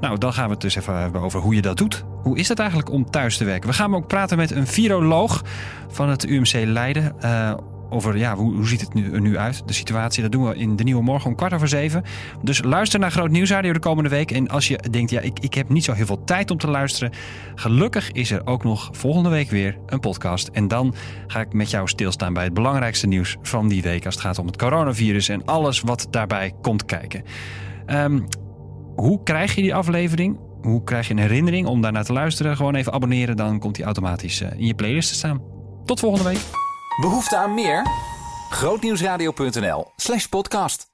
Nou, 0.00 0.18
dan 0.18 0.32
gaan 0.32 0.44
we 0.44 0.50
het 0.50 0.60
dus 0.60 0.76
even 0.76 0.98
hebben 0.98 1.20
over 1.20 1.40
hoe 1.40 1.54
je 1.54 1.62
dat 1.62 1.76
doet. 1.76 2.04
Hoe 2.22 2.38
is 2.38 2.48
het 2.48 2.58
eigenlijk 2.58 2.90
om 2.90 3.10
thuis 3.10 3.36
te 3.36 3.44
werken? 3.44 3.68
We 3.68 3.74
gaan 3.74 3.94
ook 3.94 4.06
praten 4.06 4.36
met 4.36 4.50
een 4.50 4.66
viroloog 4.66 5.42
van 5.88 6.08
het 6.08 6.24
UMC 6.24 6.52
Leiden. 6.52 7.20
eh, 7.20 7.54
over 7.94 8.16
ja, 8.16 8.34
hoe, 8.36 8.54
hoe 8.54 8.68
ziet 8.68 8.80
het 8.80 8.94
nu, 8.94 9.20
nu 9.20 9.38
uit, 9.38 9.62
de 9.66 9.72
situatie. 9.72 10.22
Dat 10.22 10.32
doen 10.32 10.48
we 10.48 10.56
in 10.56 10.76
de 10.76 10.84
Nieuwe 10.84 11.02
Morgen 11.02 11.30
om 11.30 11.36
kwart 11.36 11.52
over 11.52 11.68
zeven. 11.68 12.02
Dus 12.42 12.62
luister 12.62 13.00
naar 13.00 13.10
Groot 13.10 13.30
Nieuwsradio 13.30 13.72
de 13.72 13.78
komende 13.78 14.10
week. 14.10 14.30
En 14.30 14.48
als 14.48 14.68
je 14.68 14.78
denkt, 14.90 15.10
ja, 15.10 15.20
ik, 15.20 15.38
ik 15.38 15.54
heb 15.54 15.68
niet 15.68 15.84
zo 15.84 15.92
heel 15.92 16.06
veel 16.06 16.24
tijd 16.24 16.50
om 16.50 16.58
te 16.58 16.70
luisteren. 16.70 17.12
Gelukkig 17.54 18.12
is 18.12 18.30
er 18.30 18.46
ook 18.46 18.64
nog 18.64 18.88
volgende 18.92 19.28
week 19.28 19.50
weer 19.50 19.78
een 19.86 20.00
podcast. 20.00 20.48
En 20.48 20.68
dan 20.68 20.94
ga 21.26 21.40
ik 21.40 21.52
met 21.52 21.70
jou 21.70 21.88
stilstaan 21.88 22.32
bij 22.32 22.44
het 22.44 22.54
belangrijkste 22.54 23.06
nieuws 23.06 23.36
van 23.42 23.68
die 23.68 23.82
week. 23.82 24.04
Als 24.04 24.14
het 24.14 24.24
gaat 24.24 24.38
om 24.38 24.46
het 24.46 24.56
coronavirus 24.56 25.28
en 25.28 25.44
alles 25.44 25.80
wat 25.80 26.06
daarbij 26.10 26.52
komt 26.62 26.84
kijken. 26.84 27.22
Ehm, 27.86 28.20
hoe 28.94 29.22
krijg 29.22 29.54
je 29.54 29.62
die 29.62 29.74
aflevering? 29.74 30.38
Hoe 30.62 30.84
krijg 30.84 31.06
je 31.06 31.12
een 31.12 31.18
herinnering 31.18 31.66
om 31.66 31.80
daarnaar 31.80 32.04
te 32.04 32.12
luisteren? 32.12 32.56
Gewoon 32.56 32.74
even 32.74 32.92
abonneren, 32.92 33.36
dan 33.36 33.58
komt 33.58 33.74
die 33.74 33.84
automatisch 33.84 34.40
eh, 34.40 34.58
in 34.58 34.66
je 34.66 34.74
playlist 34.74 35.08
te 35.08 35.14
staan. 35.14 35.42
Tot 35.84 36.00
volgende 36.00 36.28
week. 36.28 36.73
Behoefte 37.00 37.36
aan 37.36 37.54
meer? 37.54 37.86
Grootnieuwsradio.nl 38.50 39.92
slash 39.96 40.26
podcast. 40.26 40.93